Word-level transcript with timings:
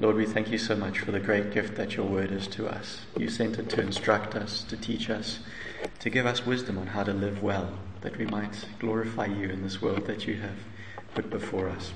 Lord, 0.00 0.14
we 0.14 0.26
thank 0.26 0.52
you 0.52 0.58
so 0.58 0.76
much 0.76 1.00
for 1.00 1.10
the 1.10 1.18
great 1.18 1.50
gift 1.50 1.74
that 1.74 1.96
your 1.96 2.06
word 2.06 2.30
is 2.30 2.46
to 2.48 2.68
us. 2.68 3.00
You 3.16 3.28
sent 3.28 3.58
it 3.58 3.68
to 3.70 3.80
instruct 3.80 4.36
us, 4.36 4.62
to 4.64 4.76
teach 4.76 5.10
us, 5.10 5.40
to 5.98 6.08
give 6.08 6.24
us 6.24 6.46
wisdom 6.46 6.78
on 6.78 6.86
how 6.86 7.02
to 7.02 7.12
live 7.12 7.42
well, 7.42 7.72
that 8.02 8.16
we 8.16 8.24
might 8.26 8.64
glorify 8.78 9.26
you 9.26 9.48
in 9.48 9.64
this 9.64 9.82
world 9.82 10.06
that 10.06 10.24
you 10.24 10.36
have 10.36 10.54
put 11.16 11.30
before 11.30 11.68
us. 11.68 11.92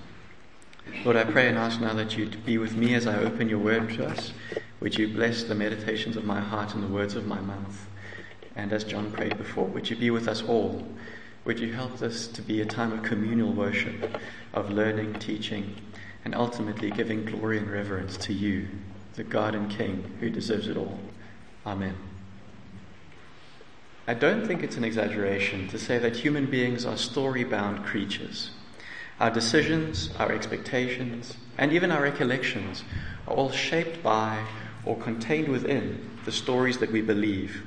Lord, 1.04 1.16
I 1.16 1.22
pray 1.22 1.46
and 1.46 1.56
ask 1.56 1.80
now 1.80 1.94
that 1.94 2.18
you'd 2.18 2.44
be 2.44 2.58
with 2.58 2.74
me 2.74 2.94
as 2.94 3.06
I 3.06 3.18
open 3.18 3.48
your 3.48 3.60
word 3.60 3.90
to 3.90 4.06
us. 4.08 4.32
Would 4.80 4.98
you 4.98 5.06
bless 5.06 5.44
the 5.44 5.54
meditations 5.54 6.16
of 6.16 6.24
my 6.24 6.40
heart 6.40 6.74
and 6.74 6.82
the 6.82 6.92
words 6.92 7.14
of 7.14 7.28
my 7.28 7.40
mouth? 7.40 7.86
And 8.56 8.72
as 8.72 8.82
John 8.82 9.12
prayed 9.12 9.38
before, 9.38 9.66
would 9.66 9.88
you 9.88 9.94
be 9.94 10.10
with 10.10 10.26
us 10.26 10.42
all? 10.42 10.88
Would 11.44 11.60
you 11.60 11.72
help 11.72 11.98
this 11.98 12.26
to 12.26 12.42
be 12.42 12.60
a 12.60 12.66
time 12.66 12.92
of 12.92 13.04
communal 13.04 13.52
worship, 13.52 14.18
of 14.52 14.72
learning, 14.72 15.20
teaching, 15.20 15.76
and 16.24 16.34
ultimately 16.34 16.90
giving 16.90 17.24
glory 17.24 17.58
and 17.58 17.70
reverence 17.70 18.16
to 18.16 18.32
you, 18.32 18.68
the 19.14 19.24
God 19.24 19.54
and 19.54 19.70
King 19.70 20.16
who 20.20 20.30
deserves 20.30 20.68
it 20.68 20.76
all? 20.76 20.98
Amen. 21.66 21.96
I 24.06 24.14
don't 24.14 24.46
think 24.46 24.62
it's 24.62 24.76
an 24.76 24.84
exaggeration 24.84 25.68
to 25.68 25.78
say 25.78 25.98
that 25.98 26.16
human 26.16 26.46
beings 26.46 26.84
are 26.84 26.96
story 26.96 27.44
bound 27.44 27.84
creatures. 27.84 28.50
Our 29.20 29.30
decisions, 29.30 30.10
our 30.18 30.32
expectations, 30.32 31.36
and 31.56 31.72
even 31.72 31.92
our 31.92 32.02
recollections 32.02 32.82
are 33.28 33.34
all 33.34 33.52
shaped 33.52 34.02
by 34.02 34.44
or 34.84 34.96
contained 34.96 35.48
within 35.48 36.10
the 36.24 36.32
stories 36.32 36.78
that 36.78 36.90
we 36.90 37.00
believe. 37.00 37.64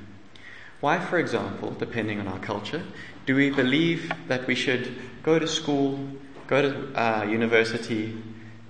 Why, 0.82 1.00
for 1.00 1.18
example, 1.18 1.72
depending 1.72 2.20
on 2.20 2.28
our 2.28 2.40
culture, 2.40 2.84
do 3.26 3.36
we 3.36 3.50
believe 3.50 4.12
that 4.28 4.46
we 4.46 4.56
should 4.56 4.94
go 5.24 5.40
to 5.40 5.48
school, 5.48 6.00
go 6.48 6.62
to 6.62 7.02
uh, 7.02 7.24
university, 7.24 8.18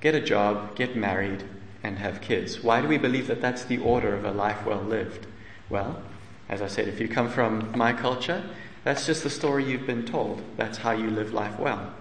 get 0.05 0.13
a 0.13 0.21
job, 0.21 0.75
get 0.75 0.95
married, 0.95 1.43
and 1.81 1.97
have 1.97 2.21
kids? 2.21 2.63
Why 2.63 2.79
do 2.79 2.87
we 2.87 2.99
believe 2.99 3.25
that 3.25 3.41
that's 3.41 3.65
the 3.65 3.79
order 3.79 4.13
of 4.13 4.23
a 4.23 4.29
life 4.29 4.63
well 4.63 4.83
lived? 4.83 5.25
Well, 5.67 5.99
as 6.47 6.62
I 6.62 6.67
said, 6.67 6.87
if 6.87 6.99
you 6.99 7.07
come 7.07 7.27
from 7.27 7.75
my 7.75 7.91
culture, 7.91 8.43
that's 8.84 9.07
just 9.07 9.23
the 9.23 9.31
story 9.31 9.65
you've 9.65 9.87
been 9.87 10.05
told. 10.05 10.43
That's 10.57 10.77
how 10.77 10.91
you 10.91 11.09
live 11.09 11.34
life 11.34 11.57
well. 11.57 11.91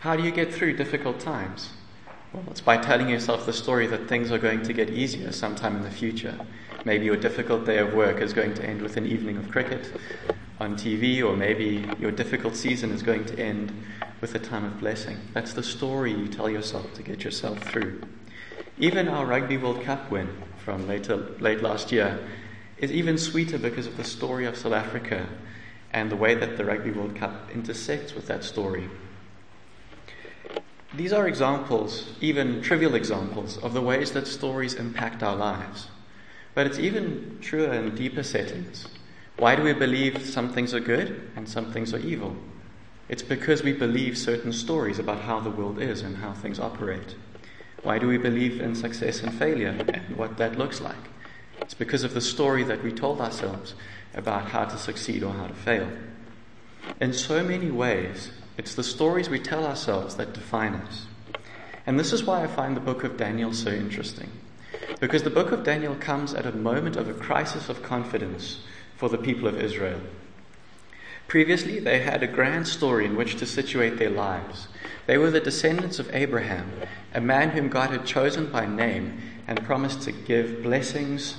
How 0.00 0.16
do 0.16 0.24
you 0.24 0.32
get 0.32 0.52
through 0.52 0.78
difficult 0.78 1.20
times? 1.20 1.70
Well, 2.32 2.42
it's 2.50 2.60
by 2.60 2.78
telling 2.78 3.08
yourself 3.08 3.46
the 3.46 3.52
story 3.52 3.86
that 3.86 4.08
things 4.08 4.32
are 4.32 4.38
going 4.38 4.64
to 4.64 4.72
get 4.72 4.90
easier 4.90 5.30
sometime 5.30 5.76
in 5.76 5.84
the 5.84 5.92
future. 5.92 6.44
Maybe 6.84 7.04
your 7.04 7.16
difficult 7.16 7.66
day 7.66 7.78
of 7.78 7.94
work 7.94 8.20
is 8.20 8.32
going 8.32 8.54
to 8.54 8.64
end 8.64 8.82
with 8.82 8.96
an 8.96 9.06
evening 9.06 9.36
of 9.36 9.48
cricket 9.48 9.92
on 10.60 10.76
TV, 10.76 11.24
or 11.24 11.34
maybe 11.34 11.96
your 11.98 12.12
difficult 12.12 12.54
season 12.54 12.90
is 12.92 13.02
going 13.02 13.24
to 13.24 13.38
end 13.38 13.72
with 14.20 14.34
a 14.34 14.38
time 14.38 14.64
of 14.64 14.78
blessing. 14.78 15.16
That's 15.32 15.54
the 15.54 15.62
story 15.62 16.12
you 16.12 16.28
tell 16.28 16.50
yourself 16.50 16.92
to 16.94 17.02
get 17.02 17.24
yourself 17.24 17.58
through. 17.60 18.02
Even 18.78 19.08
our 19.08 19.24
Rugby 19.24 19.56
World 19.56 19.82
Cup 19.82 20.10
win 20.10 20.28
from 20.58 20.86
later, 20.86 21.16
late 21.40 21.62
last 21.62 21.90
year 21.90 22.26
is 22.76 22.92
even 22.92 23.16
sweeter 23.16 23.58
because 23.58 23.86
of 23.86 23.96
the 23.96 24.04
story 24.04 24.44
of 24.44 24.56
South 24.56 24.72
Africa 24.72 25.26
and 25.92 26.10
the 26.10 26.16
way 26.16 26.34
that 26.34 26.56
the 26.56 26.64
Rugby 26.64 26.90
World 26.90 27.16
Cup 27.16 27.50
intersects 27.52 28.14
with 28.14 28.26
that 28.26 28.44
story. 28.44 28.88
These 30.94 31.12
are 31.12 31.26
examples, 31.26 32.10
even 32.20 32.62
trivial 32.62 32.94
examples, 32.94 33.56
of 33.58 33.72
the 33.72 33.80
ways 33.80 34.12
that 34.12 34.26
stories 34.26 34.74
impact 34.74 35.22
our 35.22 35.36
lives. 35.36 35.88
But 36.54 36.66
it's 36.66 36.78
even 36.78 37.38
truer 37.40 37.72
in 37.72 37.94
deeper 37.94 38.22
settings. 38.22 38.88
Why 39.40 39.56
do 39.56 39.62
we 39.62 39.72
believe 39.72 40.26
some 40.26 40.52
things 40.52 40.74
are 40.74 40.80
good 40.80 41.30
and 41.34 41.48
some 41.48 41.72
things 41.72 41.94
are 41.94 41.98
evil? 41.98 42.36
It's 43.08 43.22
because 43.22 43.62
we 43.62 43.72
believe 43.72 44.18
certain 44.18 44.52
stories 44.52 44.98
about 44.98 45.22
how 45.22 45.40
the 45.40 45.48
world 45.48 45.80
is 45.80 46.02
and 46.02 46.18
how 46.18 46.34
things 46.34 46.60
operate. 46.60 47.14
Why 47.82 47.98
do 47.98 48.06
we 48.06 48.18
believe 48.18 48.60
in 48.60 48.74
success 48.74 49.22
and 49.22 49.32
failure 49.32 49.70
and 49.70 50.18
what 50.18 50.36
that 50.36 50.58
looks 50.58 50.82
like? 50.82 51.08
It's 51.64 51.72
because 51.72 52.04
of 52.04 52.12
the 52.12 52.20
story 52.20 52.64
that 52.64 52.84
we 52.84 52.92
told 52.92 53.18
ourselves 53.18 53.72
about 54.12 54.50
how 54.50 54.66
to 54.66 54.76
succeed 54.76 55.22
or 55.22 55.32
how 55.32 55.46
to 55.46 55.54
fail. 55.54 55.88
In 57.00 57.14
so 57.14 57.42
many 57.42 57.70
ways, 57.70 58.32
it's 58.58 58.74
the 58.74 58.84
stories 58.84 59.30
we 59.30 59.40
tell 59.40 59.64
ourselves 59.64 60.16
that 60.16 60.34
define 60.34 60.74
us. 60.74 61.06
And 61.86 61.98
this 61.98 62.12
is 62.12 62.24
why 62.24 62.44
I 62.44 62.46
find 62.46 62.76
the 62.76 62.80
book 62.80 63.04
of 63.04 63.16
Daniel 63.16 63.54
so 63.54 63.70
interesting. 63.70 64.28
Because 65.00 65.22
the 65.22 65.30
book 65.30 65.50
of 65.50 65.64
Daniel 65.64 65.94
comes 65.94 66.34
at 66.34 66.44
a 66.44 66.52
moment 66.52 66.96
of 66.96 67.08
a 67.08 67.14
crisis 67.14 67.70
of 67.70 67.82
confidence 67.82 68.58
for 69.00 69.08
the 69.08 69.16
people 69.16 69.48
of 69.48 69.58
Israel. 69.58 69.98
Previously, 71.26 71.80
they 71.80 72.00
had 72.00 72.22
a 72.22 72.26
grand 72.26 72.68
story 72.68 73.06
in 73.06 73.16
which 73.16 73.36
to 73.36 73.46
situate 73.46 73.96
their 73.96 74.10
lives. 74.10 74.68
They 75.06 75.16
were 75.16 75.30
the 75.30 75.40
descendants 75.40 75.98
of 75.98 76.14
Abraham, 76.14 76.70
a 77.14 77.20
man 77.20 77.52
whom 77.52 77.70
God 77.70 77.88
had 77.88 78.04
chosen 78.04 78.52
by 78.52 78.66
name 78.66 79.22
and 79.46 79.64
promised 79.64 80.02
to 80.02 80.12
give 80.12 80.62
blessings, 80.62 81.36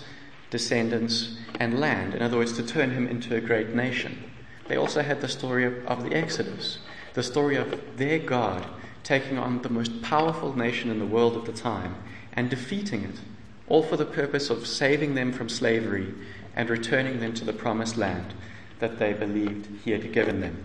descendants, 0.49 1.37
and 1.59 1.79
land. 1.79 2.15
In 2.15 2.23
other 2.23 2.37
words, 2.37 2.53
to 2.53 2.65
turn 2.65 2.89
him 2.89 3.07
into 3.07 3.35
a 3.35 3.41
great 3.41 3.75
nation. 3.75 4.31
They 4.67 4.75
also 4.75 5.03
had 5.03 5.21
the 5.21 5.27
story 5.27 5.63
of, 5.85 6.03
the 6.03 6.15
Exodus, 6.15 6.79
the 7.13 7.21
story 7.21 7.57
of 7.57 7.79
their 7.95 8.17
God 8.17 8.65
taking 9.03 9.37
on 9.37 9.61
the 9.61 9.69
most 9.69 10.01
powerful 10.01 10.57
nation 10.57 10.89
in 10.89 10.97
the 10.97 11.05
world 11.05 11.37
at 11.37 11.45
the 11.45 11.53
time 11.53 11.93
and 12.33 12.49
defeating 12.49 13.03
it, 13.03 13.19
all 13.67 13.83
for 13.83 13.97
the 13.97 14.05
purpose 14.05 14.49
of 14.49 14.65
saving 14.65 15.13
them 15.13 15.31
from 15.31 15.47
slavery 15.47 16.11
and 16.55 16.69
returning 16.69 17.19
them 17.19 17.33
to 17.33 17.45
the 17.45 17.53
promised 17.53 17.97
land 17.97 18.33
that 18.79 18.99
they 18.99 19.13
believed 19.13 19.67
He 19.83 19.91
had 19.91 20.11
given 20.11 20.41
them. 20.41 20.63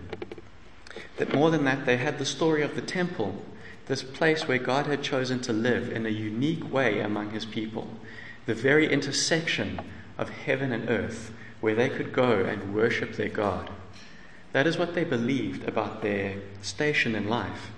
But 1.17 1.33
more 1.33 1.51
than 1.51 1.65
that, 1.65 1.85
they 1.85 1.97
had 1.97 2.17
the 2.17 2.25
story 2.25 2.61
of 2.61 2.75
the 2.75 2.81
temple, 2.81 3.43
this 3.87 4.03
place 4.03 4.47
where 4.47 4.57
God 4.57 4.87
had 4.87 5.01
chosen 5.01 5.39
to 5.41 5.53
live 5.53 5.91
in 5.91 6.05
a 6.05 6.09
unique 6.09 6.71
way 6.71 6.99
among 6.99 7.31
His 7.31 7.45
people, 7.45 7.87
the 8.45 8.53
very 8.53 8.91
intersection 8.91 9.79
of 10.17 10.29
heaven 10.29 10.71
and 10.71 10.89
earth, 10.89 11.31
where 11.61 11.75
they 11.75 11.89
could 11.89 12.13
go 12.13 12.43
and 12.43 12.73
worship 12.73 13.15
their 13.15 13.29
God. 13.29 13.69
That 14.53 14.67
is 14.67 14.77
what 14.77 14.95
they 14.95 15.03
believed 15.03 15.67
about 15.67 16.01
their 16.01 16.35
station 16.61 17.15
in 17.15 17.27
life. 17.27 17.71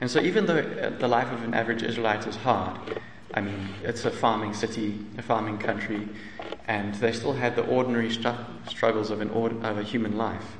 And 0.00 0.10
so, 0.10 0.20
even 0.20 0.46
though 0.46 0.58
uh, 0.58 0.90
the 0.98 1.08
life 1.08 1.30
of 1.30 1.42
an 1.42 1.54
average 1.54 1.82
Israelite 1.82 2.26
is 2.26 2.36
hard, 2.36 3.00
I 3.34 3.40
mean, 3.40 3.74
it's 3.82 4.04
a 4.04 4.10
farming 4.10 4.54
city, 4.54 5.04
a 5.16 5.22
farming 5.22 5.58
country, 5.58 6.08
and 6.66 6.94
they 6.96 7.12
still 7.12 7.32
had 7.32 7.56
the 7.56 7.66
ordinary 7.66 8.08
stru- 8.08 8.44
struggles 8.66 9.10
of, 9.10 9.20
an 9.20 9.30
of 9.30 9.78
a 9.78 9.82
human 9.82 10.16
life. 10.16 10.56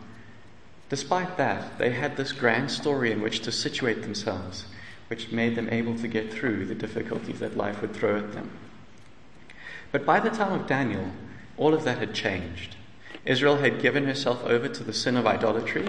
Despite 0.88 1.36
that, 1.36 1.78
they 1.78 1.90
had 1.90 2.16
this 2.16 2.32
grand 2.32 2.70
story 2.70 3.12
in 3.12 3.22
which 3.22 3.40
to 3.40 3.52
situate 3.52 4.02
themselves, 4.02 4.66
which 5.08 5.32
made 5.32 5.54
them 5.54 5.68
able 5.70 5.96
to 5.98 6.08
get 6.08 6.32
through 6.32 6.66
the 6.66 6.74
difficulties 6.74 7.40
that 7.40 7.56
life 7.56 7.80
would 7.80 7.94
throw 7.94 8.18
at 8.18 8.32
them. 8.32 8.50
But 9.90 10.06
by 10.06 10.20
the 10.20 10.30
time 10.30 10.52
of 10.52 10.66
Daniel, 10.66 11.12
all 11.56 11.74
of 11.74 11.84
that 11.84 11.98
had 11.98 12.14
changed. 12.14 12.76
Israel 13.24 13.58
had 13.58 13.80
given 13.80 14.06
herself 14.06 14.42
over 14.44 14.68
to 14.68 14.82
the 14.82 14.92
sin 14.92 15.16
of 15.16 15.26
idolatry, 15.26 15.88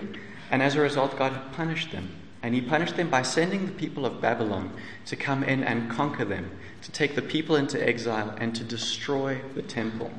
and 0.51 0.61
as 0.61 0.75
a 0.75 0.81
result, 0.81 1.17
God 1.17 1.33
had 1.33 1.53
punished 1.53 1.91
them. 1.91 2.22
And 2.43 2.53
He 2.53 2.61
punished 2.61 2.97
them 2.97 3.09
by 3.09 3.21
sending 3.21 3.65
the 3.65 3.71
people 3.71 4.05
of 4.05 4.21
Babylon 4.21 4.73
to 5.05 5.15
come 5.15 5.43
in 5.43 5.63
and 5.63 5.89
conquer 5.89 6.25
them, 6.25 6.51
to 6.81 6.91
take 6.91 7.15
the 7.15 7.21
people 7.21 7.55
into 7.55 7.81
exile, 7.81 8.35
and 8.37 8.53
to 8.53 8.63
destroy 8.63 9.41
the 9.55 9.61
temple. 9.61 10.11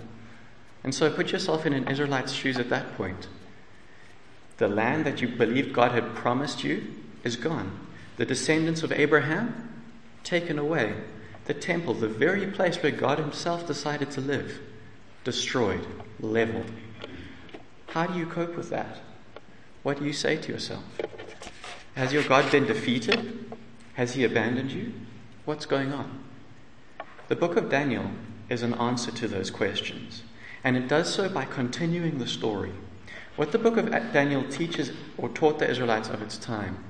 And 0.83 0.95
so 0.95 1.11
put 1.11 1.33
yourself 1.33 1.67
in 1.67 1.75
an 1.75 1.87
Israelite's 1.87 2.33
shoes 2.33 2.59
at 2.59 2.71
that 2.71 2.97
point. 2.97 3.29
The 4.57 4.69
land 4.69 5.05
that 5.05 5.21
you 5.21 5.29
believed 5.29 5.75
God 5.75 5.93
had 5.93 6.15
promised 6.15 6.65
you 6.65 6.95
is 7.25 7.37
gone. 7.37 7.79
The 8.17 8.25
descendants 8.25 8.83
of 8.83 8.93
Abraham, 8.93 9.83
taken 10.23 10.59
away. 10.59 10.95
The 11.45 11.55
temple, 11.55 11.93
the 11.93 12.09
very 12.09 12.47
place 12.47 12.83
where 12.83 12.93
God 12.93 13.19
Himself 13.19 13.67
decided 13.67 14.11
to 14.13 14.23
live, 14.23 14.61
destroyed, 15.25 15.87
leveled. 16.21 16.71
How 17.89 18.07
do 18.07 18.19
you 18.19 18.25
cope 18.25 18.57
with 18.57 18.71
that? 18.71 19.01
What 19.83 19.99
do 19.99 20.07
you 20.07 20.15
say 20.15 20.39
to 20.39 20.53
yourself? 20.53 20.85
Has 21.95 22.13
your 22.13 22.25
God 22.25 22.51
been 22.51 22.67
defeated? 22.67 23.57
Has 23.95 24.15
He 24.15 24.25
abandoned 24.25 24.73
you? 24.73 24.93
What's 25.45 25.65
going 25.65 25.93
on? 25.93 26.25
The 27.29 27.37
book 27.37 27.57
of 27.57 27.71
Daniel 27.71 28.11
is 28.49 28.63
an 28.63 28.75
answer 28.75 29.13
to 29.13 29.29
those 29.29 29.51
questions, 29.51 30.25
and 30.65 30.77
it 30.77 30.89
does 30.89 31.13
so 31.15 31.29
by 31.29 31.45
continuing 31.45 32.19
the 32.19 32.27
story. 32.27 32.73
What 33.37 33.53
the 33.53 33.59
book 33.59 33.77
of 33.77 33.91
Daniel 34.13 34.43
teaches 34.49 34.91
or 35.19 35.29
taught 35.29 35.61
the 35.61 35.71
Israelites 35.71 36.09
of 36.09 36.21
its 36.21 36.37
time 36.37 36.83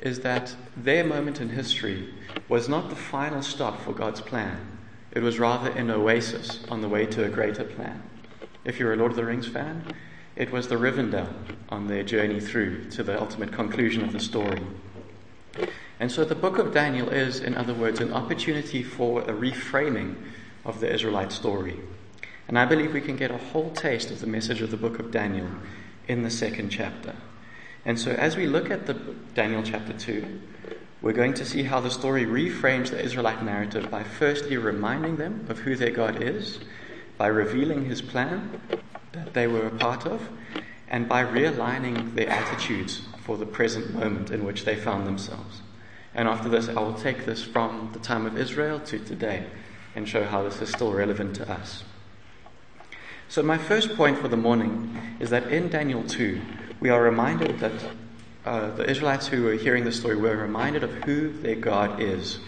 is 0.00 0.20
that 0.20 0.54
their 0.76 1.04
moment 1.04 1.40
in 1.40 1.48
history 1.48 2.12
was 2.48 2.68
not 2.68 2.90
the 2.90 2.96
final 2.96 3.40
stop 3.40 3.80
for 3.80 3.92
God's 3.92 4.20
plan, 4.20 4.74
it 5.12 5.22
was 5.22 5.38
rather 5.38 5.70
an 5.70 5.90
oasis 5.90 6.64
on 6.68 6.82
the 6.82 6.88
way 6.88 7.06
to 7.06 7.24
a 7.24 7.28
greater 7.30 7.64
plan. 7.64 8.02
If 8.64 8.78
you're 8.78 8.92
a 8.92 8.96
Lord 8.96 9.12
of 9.12 9.16
the 9.16 9.24
Rings 9.24 9.48
fan, 9.48 9.84
it 10.36 10.50
was 10.50 10.68
the 10.68 10.74
Rivendell 10.76 11.32
on 11.68 11.86
their 11.86 12.02
journey 12.02 12.40
through 12.40 12.90
to 12.90 13.02
the 13.02 13.20
ultimate 13.20 13.52
conclusion 13.52 14.02
of 14.02 14.12
the 14.12 14.20
story. 14.20 14.62
And 16.00 16.10
so 16.10 16.24
the 16.24 16.34
book 16.34 16.58
of 16.58 16.74
Daniel 16.74 17.08
is, 17.08 17.40
in 17.40 17.54
other 17.54 17.74
words, 17.74 18.00
an 18.00 18.12
opportunity 18.12 18.82
for 18.82 19.22
a 19.22 19.32
reframing 19.32 20.16
of 20.64 20.80
the 20.80 20.92
Israelite 20.92 21.30
story. 21.30 21.78
And 22.48 22.58
I 22.58 22.64
believe 22.64 22.92
we 22.92 23.00
can 23.00 23.16
get 23.16 23.30
a 23.30 23.38
whole 23.38 23.70
taste 23.70 24.10
of 24.10 24.20
the 24.20 24.26
message 24.26 24.60
of 24.60 24.70
the 24.70 24.76
book 24.76 24.98
of 24.98 25.10
Daniel 25.10 25.48
in 26.08 26.22
the 26.22 26.30
second 26.30 26.70
chapter. 26.70 27.14
And 27.84 27.98
so 27.98 28.10
as 28.12 28.36
we 28.36 28.46
look 28.46 28.70
at 28.70 28.86
the 28.86 28.94
Daniel 29.34 29.62
chapter 29.62 29.92
2, 29.92 30.40
we're 31.00 31.12
going 31.12 31.34
to 31.34 31.44
see 31.44 31.62
how 31.62 31.80
the 31.80 31.90
story 31.90 32.24
reframes 32.24 32.90
the 32.90 33.00
Israelite 33.00 33.44
narrative 33.44 33.90
by 33.90 34.02
firstly 34.02 34.56
reminding 34.56 35.16
them 35.16 35.46
of 35.48 35.58
who 35.60 35.76
their 35.76 35.90
God 35.90 36.22
is, 36.22 36.58
by 37.18 37.26
revealing 37.28 37.84
his 37.84 38.02
plan 38.02 38.60
that 39.14 39.34
they 39.34 39.46
were 39.46 39.66
a 39.66 39.70
part 39.70 40.06
of, 40.06 40.28
and 40.88 41.08
by 41.08 41.24
realigning 41.24 42.14
their 42.14 42.28
attitudes 42.28 43.02
for 43.18 43.36
the 43.36 43.46
present 43.46 43.94
moment 43.94 44.30
in 44.30 44.44
which 44.44 44.64
they 44.64 44.76
found 44.76 45.06
themselves. 45.06 45.62
And 46.14 46.28
after 46.28 46.48
this, 46.48 46.68
I 46.68 46.74
will 46.74 46.94
take 46.94 47.24
this 47.24 47.42
from 47.42 47.90
the 47.92 47.98
time 47.98 48.26
of 48.26 48.38
Israel 48.38 48.78
to 48.80 48.98
today 48.98 49.46
and 49.96 50.08
show 50.08 50.24
how 50.24 50.42
this 50.42 50.60
is 50.60 50.70
still 50.70 50.92
relevant 50.92 51.34
to 51.36 51.50
us. 51.50 51.84
So, 53.28 53.42
my 53.42 53.58
first 53.58 53.96
point 53.96 54.18
for 54.18 54.28
the 54.28 54.36
morning 54.36 55.16
is 55.18 55.30
that 55.30 55.50
in 55.50 55.68
Daniel 55.68 56.04
2, 56.04 56.40
we 56.80 56.90
are 56.90 57.02
reminded 57.02 57.58
that 57.60 57.72
uh, 58.44 58.70
the 58.72 58.88
Israelites 58.88 59.26
who 59.26 59.44
were 59.44 59.54
hearing 59.54 59.84
the 59.84 59.92
story 59.92 60.16
were 60.16 60.36
reminded 60.36 60.84
of 60.84 60.92
who 61.04 61.32
their 61.32 61.56
God 61.56 62.00
is. 62.00 62.38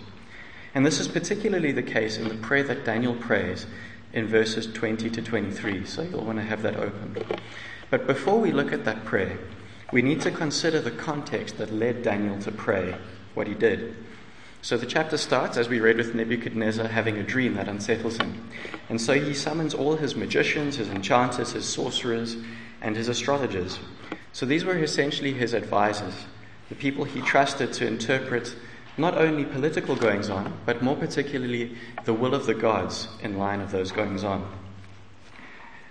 And 0.75 0.85
this 0.85 1.01
is 1.01 1.09
particularly 1.09 1.73
the 1.73 1.83
case 1.83 2.19
in 2.19 2.29
the 2.29 2.35
prayer 2.35 2.63
that 2.65 2.85
Daniel 2.85 3.15
prays 3.15 3.67
in 4.17 4.27
verses 4.27 4.67
20 4.67 5.11
to 5.11 5.23
23. 5.23 5.85
So 5.85 6.01
you'll 6.03 6.25
want 6.25 6.39
to 6.39 6.45
have 6.45 6.63
that 6.63 6.77
open. 6.77 7.17
But 7.91 8.07
before 8.07 8.41
we 8.41 8.51
look 8.51 8.73
at 8.73 8.87
that 8.87 9.05
prayer, 9.05 9.39
we 9.93 10.01
need 10.01 10.23
to 10.23 10.31
consider 10.31 10.81
the 10.81 10.91
context 10.91 11.59
that 11.59 11.71
led 11.71 12.03
Daniel 12.03 12.39
to 12.41 12.51
pray 12.51 12.97
what 13.35 13.47
he 13.47 13.55
did. 13.55 13.95
So 14.63 14.79
the 14.79 14.87
chapter 14.87 15.19
starts, 15.19 15.59
as 15.59 15.69
we 15.69 15.81
read, 15.81 15.99
with 15.99 16.15
Nebuchadnezzar 16.15 16.89
having 16.89 17.19
a 17.19 17.23
dream 17.23 17.55
that 17.55 17.69
unsettles 17.69 18.17
him. 18.17 18.49
And 18.89 18.99
so 19.01 19.13
he 19.13 19.35
summons 19.35 19.75
all 19.75 19.97
his 19.97 20.17
magicians, 20.17 20.77
his 20.77 20.89
enchanters, 20.89 21.53
his 21.53 21.67
sorcerers, 21.67 22.37
and 22.81 22.97
his 22.97 23.09
astrologers. 23.09 23.79
So 24.33 24.47
these 24.47 24.65
were 24.65 24.79
essentially 24.79 25.35
his 25.35 25.53
advisors, 25.53 26.15
the 26.71 26.75
people 26.75 27.05
he 27.05 27.21
trusted 27.21 27.75
to 27.75 27.87
interpret 27.87 28.57
not 28.99 29.19
only 29.19 29.45
political 29.45 29.95
goings 29.95 30.31
on, 30.31 30.53
but 30.65 30.83
more 30.83 30.97
particularly 30.97 31.77
the 32.05 32.15
will 32.15 32.35
of 32.35 32.47
the 32.47 32.55
gods 32.55 33.09
in 33.23 33.39
line 33.39 33.61
of 33.61 33.71
those 33.71 33.93
goings 33.93 34.25
on. 34.25 34.51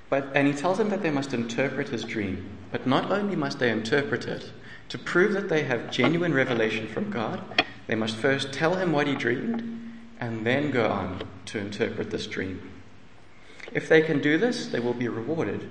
But, 0.09 0.31
and 0.35 0.47
he 0.47 0.53
tells 0.53 0.77
them 0.77 0.89
that 0.89 1.01
they 1.01 1.09
must 1.09 1.33
interpret 1.33 1.89
his 1.89 2.03
dream, 2.03 2.57
but 2.71 2.87
not 2.87 3.11
only 3.11 3.35
must 3.35 3.59
they 3.59 3.71
interpret 3.71 4.27
it, 4.27 4.51
to 4.89 4.97
prove 4.97 5.33
that 5.33 5.49
they 5.49 5.63
have 5.63 5.91
genuine 5.91 6.33
revelation 6.33 6.87
from 6.87 7.09
God, 7.09 7.41
they 7.87 7.95
must 7.95 8.15
first 8.15 8.53
tell 8.53 8.75
him 8.75 8.91
what 8.91 9.07
he 9.07 9.15
dreamed 9.15 9.75
and 10.19 10.45
then 10.45 10.71
go 10.71 10.87
on 10.89 11.27
to 11.45 11.59
interpret 11.59 12.11
this 12.11 12.27
dream. 12.27 12.71
If 13.73 13.89
they 13.89 14.01
can 14.01 14.21
do 14.21 14.37
this, 14.37 14.67
they 14.67 14.79
will 14.79 14.93
be 14.93 15.07
rewarded. 15.07 15.69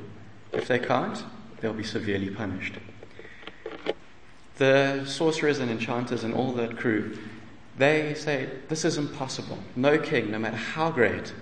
If 0.52 0.68
they 0.68 0.78
can't, 0.78 1.24
they'll 1.60 1.72
be 1.72 1.84
severely 1.84 2.30
punished. 2.30 2.74
The 4.56 5.04
sorcerers 5.04 5.58
and 5.58 5.70
enchanters 5.70 6.24
and 6.24 6.34
all 6.34 6.52
that 6.52 6.76
crew, 6.76 7.18
they 7.76 8.14
say, 8.14 8.48
This 8.68 8.84
is 8.84 8.96
impossible. 8.96 9.58
No 9.74 9.98
king, 9.98 10.30
no 10.30 10.38
matter 10.38 10.56
how 10.56 10.90
great, 10.90 11.32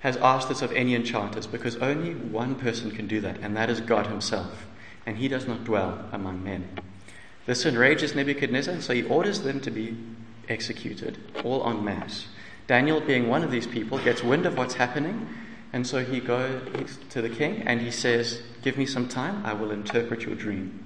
has 0.00 0.16
asked 0.18 0.48
this 0.48 0.62
of 0.62 0.72
any 0.72 0.94
enchanters 0.94 1.46
because 1.46 1.76
only 1.76 2.14
one 2.14 2.54
person 2.54 2.90
can 2.90 3.06
do 3.06 3.20
that, 3.20 3.38
and 3.38 3.56
that 3.56 3.70
is 3.70 3.80
God 3.80 4.06
Himself. 4.06 4.66
And 5.06 5.16
He 5.16 5.28
does 5.28 5.46
not 5.46 5.64
dwell 5.64 6.08
among 6.12 6.44
men. 6.44 6.68
This 7.46 7.66
enrages 7.66 8.14
Nebuchadnezzar, 8.14 8.80
so 8.80 8.94
he 8.94 9.02
orders 9.02 9.42
them 9.42 9.60
to 9.60 9.70
be 9.70 9.96
executed, 10.48 11.18
all 11.44 11.68
en 11.68 11.84
masse. 11.84 12.28
Daniel, 12.66 13.00
being 13.00 13.28
one 13.28 13.44
of 13.44 13.50
these 13.50 13.66
people, 13.66 13.98
gets 13.98 14.22
wind 14.22 14.46
of 14.46 14.56
what's 14.56 14.74
happening 14.74 15.28
and 15.74 15.84
so 15.84 16.04
he 16.04 16.20
goes 16.20 16.98
to 17.10 17.20
the 17.20 17.28
king 17.28 17.62
and 17.66 17.80
he 17.80 17.90
says, 17.90 18.40
Give 18.62 18.78
me 18.78 18.86
some 18.86 19.08
time, 19.08 19.44
I 19.44 19.54
will 19.54 19.72
interpret 19.72 20.22
your 20.22 20.36
dream. 20.36 20.83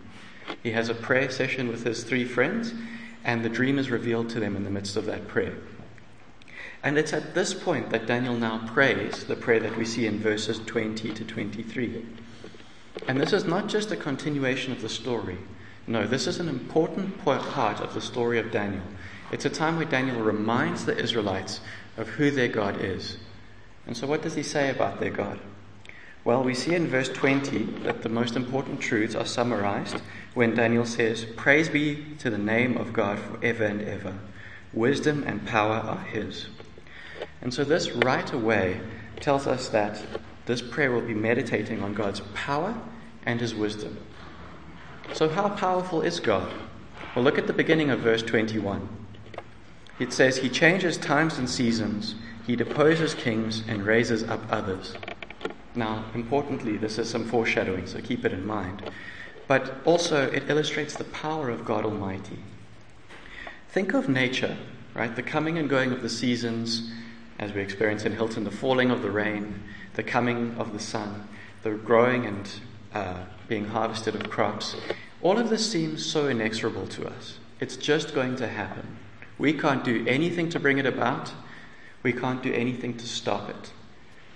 He 0.63 0.73
has 0.73 0.89
a 0.89 0.95
prayer 0.95 1.31
session 1.31 1.69
with 1.69 1.85
his 1.85 2.05
three 2.05 2.25
friends, 2.25 2.73
and 3.25 3.45
the 3.45 3.49
dream 3.49 3.79
is 3.79 3.91
revealed 3.91 4.31
to 4.31 4.41
them 4.41 4.57
in 4.57 4.65
the 4.65 4.71
midst 4.71 4.97
of 4.97 5.07
that 5.07 5.29
prayer. 5.29 5.57
And 6.83 6.97
it's 6.97 7.13
at 7.13 7.35
this 7.35 7.55
point 7.55 7.91
that 7.91 8.07
Daniel 8.07 8.37
now 8.37 8.67
prays 8.69 9.25
the 9.25 9.37
prayer 9.37 9.61
that 9.61 9.77
we 9.77 9.85
see 9.85 10.07
in 10.07 10.21
verses 10.21 10.61
20 10.61 11.13
to 11.13 11.25
23. 11.25 12.07
And 13.09 13.21
this 13.21 13.33
is 13.33 13.45
not 13.45 13.69
just 13.69 13.91
a 13.91 13.97
continuation 13.97 14.73
of 14.73 14.81
the 14.81 14.89
story. 14.89 15.39
No, 15.87 16.07
this 16.07 16.27
is 16.27 16.39
an 16.39 16.49
important 16.49 17.19
part 17.19 17.81
of 17.81 17.95
the 17.95 18.01
story 18.01 18.39
of 18.39 18.51
Daniel. 18.51 18.85
It's 19.33 19.45
a 19.45 19.51
time 19.51 19.77
where 19.77 19.87
Daniel 19.87 20.21
reminds 20.21 20.85
the 20.85 20.97
Israelites 20.97 21.61
of 21.97 22.09
who 22.09 22.31
their 22.31 22.49
God 22.49 22.81
is 22.81 23.19
and 23.89 23.97
so, 23.97 24.07
what 24.07 24.21
does 24.21 24.35
he 24.35 24.43
say 24.43 24.69
about 24.71 25.01
their 25.01 25.11
God? 25.11 25.41
Well, 26.29 26.45
we 26.45 26.53
see 26.53 26.75
in 26.75 26.89
verse 26.89 27.09
20 27.09 27.65
that 27.85 28.03
the 28.03 28.11
most 28.11 28.37
important 28.37 28.83
truths 28.83 29.15
are 29.15 29.25
summarized 29.25 30.03
when 30.35 30.55
Daniel 30.55 30.85
says, 30.85 31.25
Praise 31.25 31.71
be 31.71 32.05
to 32.19 32.29
the 32.29 32.37
name 32.37 32.77
of 32.77 32.93
God 32.93 33.19
forever 33.19 33.65
and 33.65 33.81
ever. 33.81 34.13
Wisdom 34.75 35.25
and 35.27 35.47
power 35.47 35.77
are 35.77 36.05
his. 36.05 36.49
And 37.41 37.55
so, 37.55 37.65
this 37.65 37.93
right 37.93 38.31
away 38.31 38.79
tells 39.21 39.47
us 39.47 39.71
that 39.71 40.03
this 40.45 40.61
prayer 40.61 40.93
will 40.93 41.01
be 41.01 41.15
meditating 41.15 41.83
on 41.83 41.95
God's 41.95 42.21
power 42.35 42.79
and 43.25 43.41
his 43.41 43.55
wisdom. 43.55 43.97
So, 45.15 45.31
how 45.31 45.49
powerful 45.49 46.03
is 46.03 46.21
God? 46.21 46.53
Well, 47.15 47.25
look 47.25 47.39
at 47.39 47.47
the 47.47 47.55
beginning 47.55 47.89
of 47.89 48.01
verse 48.01 48.21
21. 48.21 48.87
It 49.99 50.13
says, 50.13 50.37
He 50.37 50.51
changes 50.51 50.99
times 50.99 51.39
and 51.39 51.49
seasons. 51.49 52.17
He 52.47 52.55
deposes 52.55 53.15
kings 53.15 53.63
and 53.67 53.87
raises 53.87 54.25
up 54.25 54.43
others. 54.51 54.95
Now, 55.79 56.07
importantly, 56.13 56.77
this 56.77 56.99
is 56.99 57.09
some 57.09 57.25
foreshadowing, 57.25 57.87
so 57.87 58.01
keep 58.01 58.25
it 58.25 58.33
in 58.33 58.45
mind. 58.45 58.83
But 59.47 59.77
also, 59.85 60.29
it 60.29 60.51
illustrates 60.51 60.97
the 60.97 61.05
power 61.05 61.51
of 61.51 61.65
God 61.65 61.85
Almighty. 61.85 62.41
Think 63.69 63.95
of 63.95 64.09
nature, 64.09 64.57
right? 64.93 65.15
The 65.15 65.23
coming 65.23 65.57
and 65.57 65.71
going 65.71 65.93
of 65.93 66.03
the 66.03 66.09
seasons, 66.09 66.91
as 67.39 67.53
we 67.53 67.61
experience 67.61 68.05
in 68.05 68.13
Hilton, 68.13 68.43
the 68.43 68.51
falling 68.51 68.91
of 68.91 69.03
the 69.03 69.11
rain, 69.13 69.63
the 69.95 70.03
coming 70.03 70.57
of 70.59 70.73
the 70.73 70.81
sun, 70.81 71.29
the 71.63 71.71
growing 71.71 72.27
and 72.27 72.51
uh, 72.93 73.21
being 73.47 73.69
harvested 73.69 74.17
of 74.17 74.29
crops. 74.29 74.75
All 75.23 75.39
of 75.39 75.49
this 75.49 75.71
seems 75.71 76.05
so 76.05 76.27
inexorable 76.27 76.89
to 76.89 77.07
us. 77.07 77.39
It's 77.61 77.77
just 77.77 78.17
going 78.17 78.35
to 78.37 78.49
happen. 78.49 78.99
We 79.39 79.53
can't 79.53 79.85
do 79.85 80.05
anything 80.09 80.49
to 80.51 80.59
bring 80.59 80.79
it 80.79 80.87
about. 80.87 81.31
We 82.03 82.13
can't 82.13 82.43
do 82.43 82.53
anything 82.53 82.97
to 82.97 83.07
stop 83.07 83.49
it. 83.49 83.71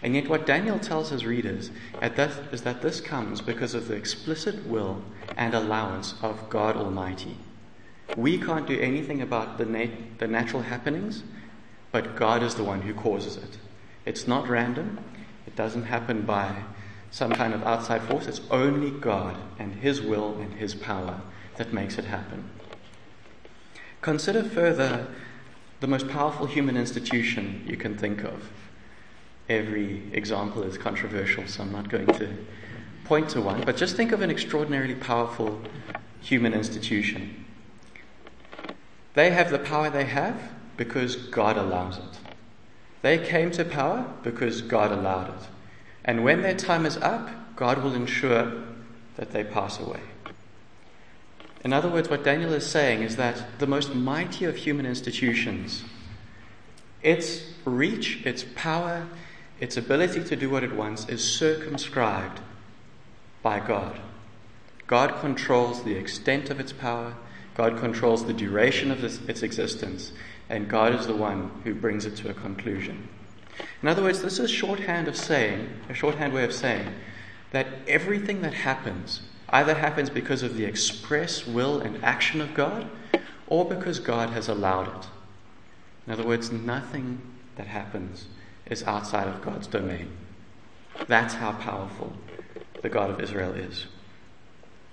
And 0.03 0.15
yet, 0.17 0.29
what 0.29 0.47
Daniel 0.47 0.79
tells 0.79 1.11
his 1.11 1.25
readers 1.25 1.71
is 2.01 2.63
that 2.63 2.83
this 2.83 3.01
comes 3.01 3.41
because 3.41 3.75
of 3.75 3.87
the 3.87 3.95
explicit 3.95 4.67
will 4.67 5.03
and 5.37 5.55
allowance 5.55 6.15
of 6.23 6.51
God 6.51 6.77
Almighty. 6.77 7.37
We 8.17 8.39
can't 8.39 8.67
do 8.67 8.79
anything 8.79 9.23
about 9.23 9.59
the, 9.59 9.65
nat- 9.65 10.19
the 10.19 10.27
natural 10.27 10.63
happenings, 10.63 11.23
but 11.93 12.17
God 12.17 12.43
is 12.43 12.57
the 12.57 12.65
one 12.65 12.83
who 12.83 12.95
causes 12.95 13.37
it. 13.37 13.59
It's 14.05 14.27
not 14.27 14.49
random, 14.49 14.99
it 15.47 15.55
doesn't 15.55 15.85
happen 15.85 16.23
by 16.23 16.65
some 17.11 17.35
kind 17.35 17.55
of 17.55 17.63
outside 17.63 18.03
force. 18.03 18.27
It's 18.27 18.41
only 18.51 18.91
God 18.91 19.37
and 19.59 19.75
His 19.75 20.01
will 20.01 20.35
and 20.39 20.55
His 20.55 20.75
power 20.75 21.21
that 21.57 21.73
makes 21.73 21.99
it 21.99 22.07
happen. 22.07 22.51
Consider 24.01 24.43
further 24.43 25.07
the 25.81 25.87
most 25.87 26.09
powerful 26.09 26.47
human 26.47 26.77
institution 26.77 27.63
you 27.67 27.77
can 27.77 27.97
think 27.97 28.25
of. 28.25 28.51
Every 29.49 30.03
example 30.13 30.63
is 30.63 30.79
controversial, 30.79 31.47
so 31.47 31.63
I'm 31.63 31.73
not 31.73 31.89
going 31.89 32.13
to 32.13 32.37
point 33.05 33.31
to 33.31 33.41
one, 33.41 33.65
but 33.65 33.77
just 33.77 33.97
think 33.97 34.13
of 34.13 34.23
an 34.23 34.31
extraordinarily 34.31 34.95
powerful 34.95 35.61
human 36.21 36.55
institution. 36.55 37.45
They 39.15 39.31
have 39.31 39.51
the 39.51 39.59
power 39.59 39.91
they 39.91 40.05
have 40.05 40.41
because 40.77 41.17
God 41.17 41.57
allows 41.57 41.99
it. 41.99 42.19
They 43.03 43.19
came 43.19 43.51
to 43.53 43.65
power 43.65 44.07
because 44.23 44.63
God 44.63 44.93
allowed 44.93 45.29
it. 45.29 45.49
And 46.05 46.25
when 46.25 46.43
their 46.43 46.55
time 46.55 46.87
is 46.87 46.97
up, 46.99 47.57
God 47.57 47.83
will 47.83 47.95
ensure 47.95 48.53
that 49.17 49.33
they 49.33 49.45
pass 49.45 49.79
away. 49.79 50.01
In 51.65 51.73
other 51.73 51.89
words, 51.89 52.09
what 52.09 52.25
Daniel 52.25 52.53
is 52.53 52.67
saying 52.67 53.03
is 53.03 53.17
that 53.17 53.59
the 53.59 53.67
most 53.67 53.95
mighty 53.95 54.45
of 54.45 54.57
human 54.57 54.87
institutions, 54.87 55.85
its 57.03 57.43
reach, 57.65 58.25
its 58.25 58.45
power, 58.57 59.07
its 59.63 59.77
ability 59.77 60.25
to 60.25 60.35
do 60.35 60.51
what 60.51 60.65
it 60.65 60.75
wants, 60.75 61.09
is 61.09 61.23
circumscribed 61.23 62.41
by 63.45 63.61
God. 63.61 64.01
God 64.89 65.21
controls 65.21 65.85
the 65.85 65.95
extent 65.95 66.51
of 66.51 66.59
its 66.59 66.73
power, 66.73 67.15
God 67.55 67.79
controls 67.79 68.27
the 68.27 68.33
duration 68.33 68.91
of 68.91 69.05
its 69.05 69.45
existence, 69.45 70.15
and 70.51 70.69
God 70.69 70.93
is 70.97 71.07
the 71.07 71.15
one 71.15 71.53
who 71.63 71.77
brings 71.77 72.07
it 72.07 72.17
to 72.17 72.29
a 72.29 72.35
conclusion. 72.35 73.09
In 73.81 73.87
other 73.87 74.03
words, 74.03 74.21
this 74.21 74.41
is 74.41 74.51
shorthand 74.51 75.07
of 75.07 75.17
saying, 75.17 75.69
a 75.89 75.95
shorthand 75.95 76.33
way 76.33 76.43
of 76.43 76.53
saying, 76.53 76.93
that 77.53 77.69
everything 77.87 78.43
that 78.43 78.55
happens 78.55 79.21
either 79.51 79.75
happens 79.75 80.11
because 80.11 80.43
of 80.43 80.57
the 80.57 80.65
express 80.65 81.47
will 81.47 81.81
and 81.81 82.03
action 82.05 82.41
of 82.41 82.53
God 82.53 82.91
or 83.47 83.65
because 83.65 84.01
God 84.01 84.31
has 84.31 84.49
allowed 84.49 84.89
it. 84.89 85.07
In 86.09 86.13
other 86.15 86.27
words, 86.27 86.51
nothing 86.51 87.23
that 87.55 87.69
happens 87.69 88.27
is 88.73 88.83
outside 88.85 89.29
of 89.29 89.43
God's 89.43 89.69
domain. 89.69 90.11
That's 91.07 91.35
how 91.35 91.53
powerful 91.53 92.13
the 92.81 92.89
God 92.89 93.11
of 93.11 93.21
Israel 93.21 93.53
is. 93.53 93.87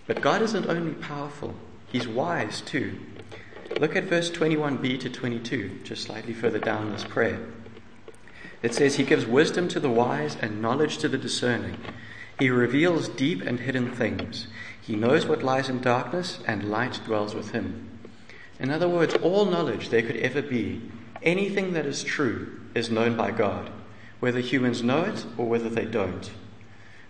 But 0.05 0.21
God 0.21 0.41
isn't 0.41 0.67
only 0.67 0.93
powerful, 0.93 1.55
He's 1.87 2.07
wise 2.07 2.61
too. 2.61 2.99
Look 3.79 3.95
at 3.95 4.03
verse 4.03 4.29
21b 4.29 4.99
to 5.01 5.09
22, 5.09 5.79
just 5.83 6.03
slightly 6.03 6.33
further 6.33 6.59
down 6.59 6.91
this 6.91 7.03
prayer. 7.03 7.39
It 8.61 8.73
says, 8.73 8.95
He 8.95 9.03
gives 9.03 9.25
wisdom 9.25 9.67
to 9.69 9.79
the 9.79 9.89
wise 9.89 10.35
and 10.35 10.61
knowledge 10.61 10.97
to 10.99 11.07
the 11.07 11.17
discerning. 11.17 11.77
He 12.37 12.49
reveals 12.49 13.09
deep 13.09 13.41
and 13.41 13.59
hidden 13.59 13.91
things. 13.93 14.47
He 14.81 14.95
knows 14.95 15.25
what 15.25 15.43
lies 15.43 15.69
in 15.69 15.81
darkness, 15.81 16.39
and 16.47 16.71
light 16.71 16.99
dwells 17.05 17.35
with 17.35 17.51
him. 17.51 17.99
In 18.59 18.71
other 18.71 18.89
words, 18.89 19.13
all 19.15 19.45
knowledge 19.45 19.89
there 19.89 20.01
could 20.01 20.17
ever 20.17 20.41
be, 20.41 20.81
anything 21.21 21.73
that 21.73 21.85
is 21.85 22.03
true, 22.03 22.59
is 22.75 22.89
known 22.89 23.15
by 23.15 23.31
God, 23.31 23.69
whether 24.19 24.39
humans 24.39 24.83
know 24.83 25.03
it 25.03 25.25
or 25.37 25.47
whether 25.47 25.69
they 25.69 25.85
don't, 25.85 26.31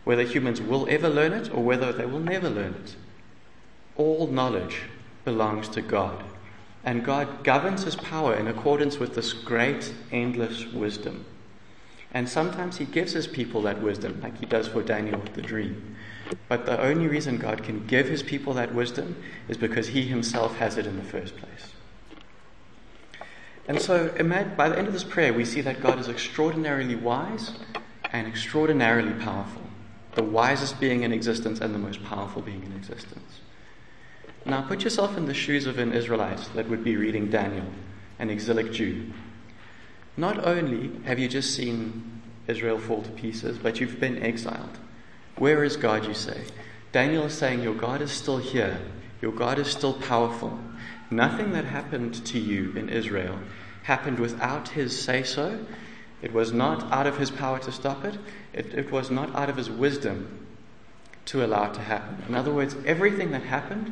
whether 0.03 0.23
humans 0.23 0.61
will 0.61 0.87
ever 0.89 1.09
learn 1.09 1.33
it 1.33 1.53
or 1.53 1.63
whether 1.63 1.91
they 1.91 2.05
will 2.05 2.19
never 2.19 2.49
learn 2.49 2.73
it. 2.73 2.95
All 3.95 4.27
knowledge 4.27 4.83
belongs 5.25 5.67
to 5.69 5.81
God, 5.81 6.23
and 6.83 7.03
God 7.05 7.43
governs 7.43 7.83
his 7.83 7.95
power 7.95 8.33
in 8.33 8.47
accordance 8.47 8.97
with 8.99 9.15
this 9.15 9.33
great, 9.33 9.93
endless 10.11 10.65
wisdom. 10.67 11.25
And 12.11 12.27
sometimes 12.27 12.77
he 12.77 12.85
gives 12.85 13.11
his 13.13 13.27
people 13.27 13.61
that 13.63 13.81
wisdom, 13.81 14.19
like 14.21 14.39
he 14.39 14.45
does 14.45 14.67
for 14.67 14.81
Daniel 14.81 15.19
with 15.19 15.33
the 15.33 15.41
dream. 15.41 15.95
But 16.47 16.65
the 16.65 16.79
only 16.81 17.07
reason 17.07 17.37
God 17.37 17.63
can 17.63 17.85
give 17.85 18.07
his 18.07 18.23
people 18.23 18.53
that 18.55 18.73
wisdom 18.73 19.15
is 19.47 19.57
because 19.57 19.89
he 19.89 20.03
himself 20.03 20.57
has 20.57 20.77
it 20.77 20.87
in 20.87 20.97
the 20.97 21.03
first 21.03 21.37
place. 21.37 21.73
And 23.69 23.79
so, 23.79 24.07
by 24.57 24.67
the 24.67 24.79
end 24.79 24.87
of 24.87 24.93
this 24.93 25.03
prayer, 25.03 25.31
we 25.31 25.45
see 25.45 25.61
that 25.61 25.79
God 25.79 25.99
is 25.99 26.09
extraordinarily 26.09 26.95
wise 26.95 27.51
and 28.11 28.27
extraordinarily 28.27 29.13
powerful. 29.23 29.61
The 30.15 30.23
wisest 30.23 30.79
being 30.79 31.03
in 31.03 31.13
existence 31.13 31.61
and 31.61 31.75
the 31.75 31.77
most 31.77 32.03
powerful 32.03 32.41
being 32.41 32.63
in 32.63 32.75
existence. 32.75 33.41
Now, 34.43 34.63
put 34.63 34.83
yourself 34.83 35.15
in 35.17 35.27
the 35.27 35.35
shoes 35.35 35.67
of 35.67 35.77
an 35.77 35.93
Israelite 35.93 36.49
that 36.55 36.67
would 36.67 36.83
be 36.83 36.95
reading 36.97 37.29
Daniel, 37.29 37.67
an 38.17 38.31
exilic 38.31 38.71
Jew. 38.71 39.13
Not 40.17 40.43
only 40.47 40.89
have 41.05 41.19
you 41.19 41.27
just 41.27 41.53
seen 41.53 42.23
Israel 42.47 42.79
fall 42.79 43.03
to 43.03 43.11
pieces, 43.11 43.59
but 43.59 43.79
you've 43.79 43.99
been 43.99 44.17
exiled. 44.23 44.79
Where 45.37 45.63
is 45.63 45.77
God, 45.77 46.07
you 46.07 46.15
say? 46.15 46.45
Daniel 46.91 47.25
is 47.25 47.37
saying, 47.37 47.61
Your 47.61 47.75
God 47.75 48.01
is 48.01 48.09
still 48.09 48.39
here. 48.39 48.79
Your 49.21 49.31
God 49.31 49.59
is 49.59 49.67
still 49.67 49.93
powerful. 49.93 50.57
Nothing 51.11 51.51
that 51.51 51.65
happened 51.65 52.25
to 52.25 52.39
you 52.39 52.71
in 52.75 52.89
Israel 52.89 53.39
happened 53.89 54.19
without 54.19 54.69
his 54.69 55.01
say 55.01 55.23
so. 55.23 55.65
It 56.21 56.31
was 56.31 56.53
not 56.53 56.91
out 56.91 57.07
of 57.07 57.17
his 57.17 57.31
power 57.31 57.57
to 57.59 57.71
stop 57.71 58.05
it, 58.05 58.19
it, 58.53 58.73
it 58.75 58.91
was 58.91 59.09
not 59.09 59.35
out 59.35 59.49
of 59.49 59.57
his 59.57 59.69
wisdom 59.69 60.45
to 61.25 61.43
allow 61.43 61.71
it 61.71 61.73
to 61.73 61.81
happen. 61.81 62.23
In 62.27 62.35
other 62.35 62.51
words, 62.51 62.75
everything 62.85 63.31
that 63.31 63.41
happened 63.41 63.91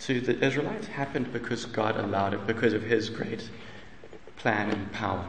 to 0.00 0.20
the 0.20 0.44
Israelites 0.46 0.86
happened 0.86 1.32
because 1.32 1.66
God 1.66 1.96
allowed 1.96 2.34
it, 2.34 2.46
because 2.46 2.72
of 2.72 2.82
his 2.82 3.10
great 3.10 3.50
plan 4.36 4.70
and 4.70 4.92
power. 4.92 5.26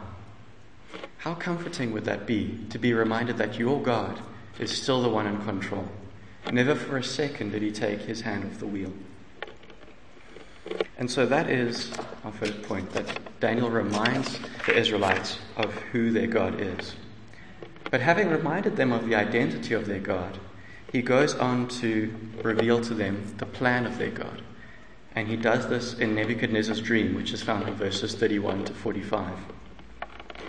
How 1.17 1.33
comforting 1.33 1.91
would 1.93 2.05
that 2.05 2.27
be 2.27 2.59
to 2.69 2.77
be 2.77 2.93
reminded 2.93 3.37
that 3.37 3.57
your 3.57 3.81
God 3.81 4.19
is 4.59 4.69
still 4.69 5.01
the 5.01 5.09
one 5.09 5.25
in 5.25 5.41
control? 5.41 5.87
Never 6.51 6.75
for 6.75 6.97
a 6.97 7.03
second 7.03 7.51
did 7.51 7.63
he 7.63 7.71
take 7.71 8.01
his 8.01 8.21
hand 8.21 8.45
off 8.45 8.59
the 8.59 8.67
wheel. 8.67 8.93
And 10.97 11.09
so 11.09 11.25
that 11.27 11.49
is 11.49 11.91
our 12.23 12.31
first 12.31 12.61
point 12.63 12.91
that 12.93 13.05
Daniel 13.39 13.69
reminds 13.69 14.39
the 14.65 14.75
Israelites 14.75 15.37
of 15.55 15.71
who 15.91 16.11
their 16.11 16.27
God 16.27 16.59
is. 16.59 16.95
But 17.91 18.01
having 18.01 18.29
reminded 18.29 18.75
them 18.75 18.91
of 18.91 19.07
the 19.07 19.15
identity 19.15 19.75
of 19.75 19.85
their 19.85 19.99
God, 19.99 20.39
he 20.91 21.01
goes 21.01 21.35
on 21.35 21.67
to 21.67 22.13
reveal 22.41 22.81
to 22.81 22.93
them 22.93 23.35
the 23.37 23.45
plan 23.45 23.85
of 23.85 23.97
their 23.97 24.09
God. 24.09 24.41
And 25.15 25.27
he 25.27 25.35
does 25.35 25.67
this 25.67 25.93
in 25.93 26.15
Nebuchadnezzar's 26.15 26.81
dream, 26.81 27.15
which 27.15 27.31
is 27.31 27.43
found 27.43 27.67
in 27.67 27.75
verses 27.75 28.15
31 28.15 28.65
to 28.65 28.73
45. 28.73 29.37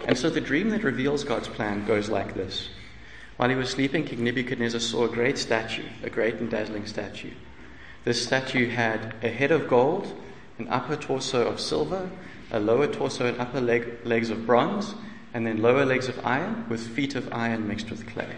And 0.06 0.16
so 0.16 0.30
the 0.30 0.40
dream 0.40 0.70
that 0.70 0.84
reveals 0.84 1.24
God's 1.24 1.48
plan 1.48 1.86
goes 1.86 2.08
like 2.08 2.34
this. 2.34 2.70
While 3.36 3.50
he 3.50 3.54
was 3.54 3.70
sleeping, 3.70 4.04
King 4.04 4.24
Nebuchadnezzar 4.24 4.80
saw 4.80 5.04
a 5.04 5.08
great 5.08 5.38
statue, 5.38 5.86
a 6.02 6.10
great 6.10 6.36
and 6.36 6.50
dazzling 6.50 6.86
statue. 6.86 7.32
This 8.04 8.22
statue 8.22 8.70
had 8.70 9.14
a 9.22 9.28
head 9.28 9.50
of 9.50 9.68
gold, 9.68 10.12
an 10.58 10.68
upper 10.68 10.96
torso 10.96 11.46
of 11.46 11.60
silver, 11.60 12.10
a 12.50 12.60
lower 12.60 12.86
torso 12.86 13.26
and 13.26 13.40
upper 13.40 13.60
leg, 13.60 13.98
legs 14.04 14.30
of 14.30 14.46
bronze, 14.46 14.94
and 15.34 15.46
then 15.46 15.62
lower 15.62 15.84
legs 15.84 16.08
of 16.08 16.24
iron, 16.24 16.64
with 16.68 16.86
feet 16.88 17.14
of 17.14 17.32
iron 17.32 17.68
mixed 17.68 17.90
with 17.90 18.06
clay. 18.06 18.34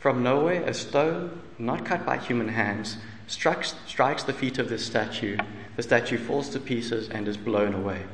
From 0.00 0.22
nowhere, 0.22 0.62
a 0.62 0.74
stone, 0.74 1.40
not 1.58 1.84
cut 1.84 2.06
by 2.06 2.18
human 2.18 2.48
hands, 2.48 2.98
strikes, 3.26 3.74
strikes 3.86 4.22
the 4.22 4.32
feet 4.32 4.58
of 4.58 4.68
this 4.68 4.86
statue. 4.86 5.36
The 5.76 5.82
statue 5.82 6.18
falls 6.18 6.48
to 6.50 6.60
pieces 6.60 7.08
and 7.08 7.28
is 7.28 7.36
blown 7.36 7.74
away 7.74 8.04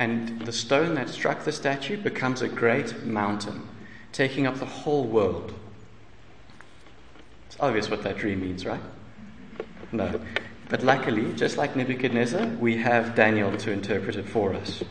and 0.00 0.46
the 0.46 0.52
stone 0.52 0.94
that 0.94 1.10
struck 1.10 1.44
the 1.44 1.52
statue 1.52 1.98
becomes 1.98 2.40
a 2.40 2.48
great 2.48 3.04
mountain, 3.04 3.68
taking 4.12 4.46
up 4.46 4.58
the 4.58 4.64
whole 4.64 5.04
world. 5.04 5.52
It's 7.46 7.56
obvious 7.60 7.90
what 7.90 8.02
that 8.04 8.16
dream 8.16 8.40
means, 8.40 8.64
right? 8.64 8.80
No. 9.92 10.18
But 10.70 10.84
luckily, 10.84 11.32
just 11.32 11.56
like 11.56 11.74
Nebuchadnezzar, 11.74 12.46
we 12.60 12.76
have 12.76 13.16
Daniel 13.16 13.56
to 13.56 13.72
interpret 13.72 14.14
it 14.14 14.28
for 14.28 14.54
us. 14.54 14.84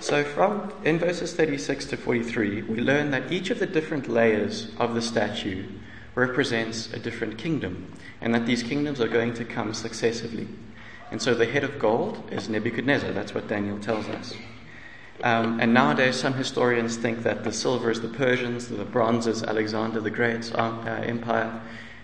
So, 0.00 0.24
from 0.24 0.72
in 0.84 0.98
verses 0.98 1.34
36 1.34 1.86
to 1.86 1.96
43, 1.96 2.62
we 2.62 2.80
learn 2.80 3.12
that 3.12 3.30
each 3.30 3.50
of 3.50 3.60
the 3.60 3.66
different 3.66 4.08
layers 4.08 4.72
of 4.78 4.94
the 4.94 5.02
statue 5.02 5.66
represents 6.16 6.92
a 6.92 6.98
different 6.98 7.38
kingdom, 7.38 7.92
and 8.20 8.34
that 8.34 8.44
these 8.44 8.64
kingdoms 8.64 9.00
are 9.00 9.08
going 9.08 9.34
to 9.34 9.44
come 9.44 9.72
successively. 9.72 10.48
And 11.12 11.22
so 11.22 11.32
the 11.32 11.46
head 11.46 11.62
of 11.62 11.78
gold 11.78 12.28
is 12.32 12.48
Nebuchadnezzar. 12.48 13.12
That's 13.12 13.34
what 13.34 13.46
Daniel 13.46 13.78
tells 13.78 14.08
us. 14.08 14.34
Um, 15.22 15.60
and 15.60 15.72
nowadays, 15.72 16.16
some 16.16 16.34
historians 16.34 16.96
think 16.96 17.22
that 17.22 17.44
the 17.44 17.52
silver 17.52 17.90
is 17.90 18.00
the 18.00 18.08
Persians, 18.08 18.66
the 18.66 18.84
bronze 18.84 19.28
is 19.28 19.44
Alexander 19.44 20.00
the 20.00 20.10
Great's 20.10 20.52
uh, 20.52 21.02
empire, 21.06 21.60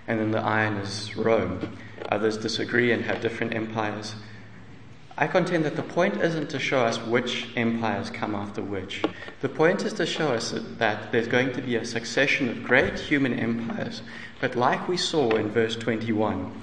and 0.07 0.21
then 0.21 0.31
the 0.31 0.41
iron 0.41 0.75
is 0.77 1.17
Rome. 1.17 1.77
Others 2.09 2.39
disagree 2.39 2.93
and 2.93 3.05
have 3.05 3.21
different 3.21 3.55
empires. 3.55 4.15
I 5.17 5.29
contend 5.29 5.65
that 5.65 5.77
the 5.77 5.83
point 5.83 6.21
isn't 6.21 6.51
to 6.51 6.59
show 6.59 6.81
us 6.81 6.99
which 6.99 7.47
empires 7.57 8.11
come 8.11 8.35
after 8.35 8.61
which. 8.61 9.07
The 9.43 9.49
point 9.49 9.85
is 9.85 9.93
to 9.95 10.07
show 10.07 10.33
us 10.33 10.53
that 10.79 11.13
there's 11.13 11.29
going 11.29 11.53
to 11.53 11.63
be 11.63 11.77
a 11.77 11.85
succession 11.85 12.49
of 12.49 12.65
great 12.65 12.99
human 12.99 13.39
empires, 13.39 14.03
but 14.41 14.57
like 14.57 14.89
we 14.89 14.97
saw 14.97 15.37
in 15.37 15.51
verse 15.51 15.77
21, 15.77 16.63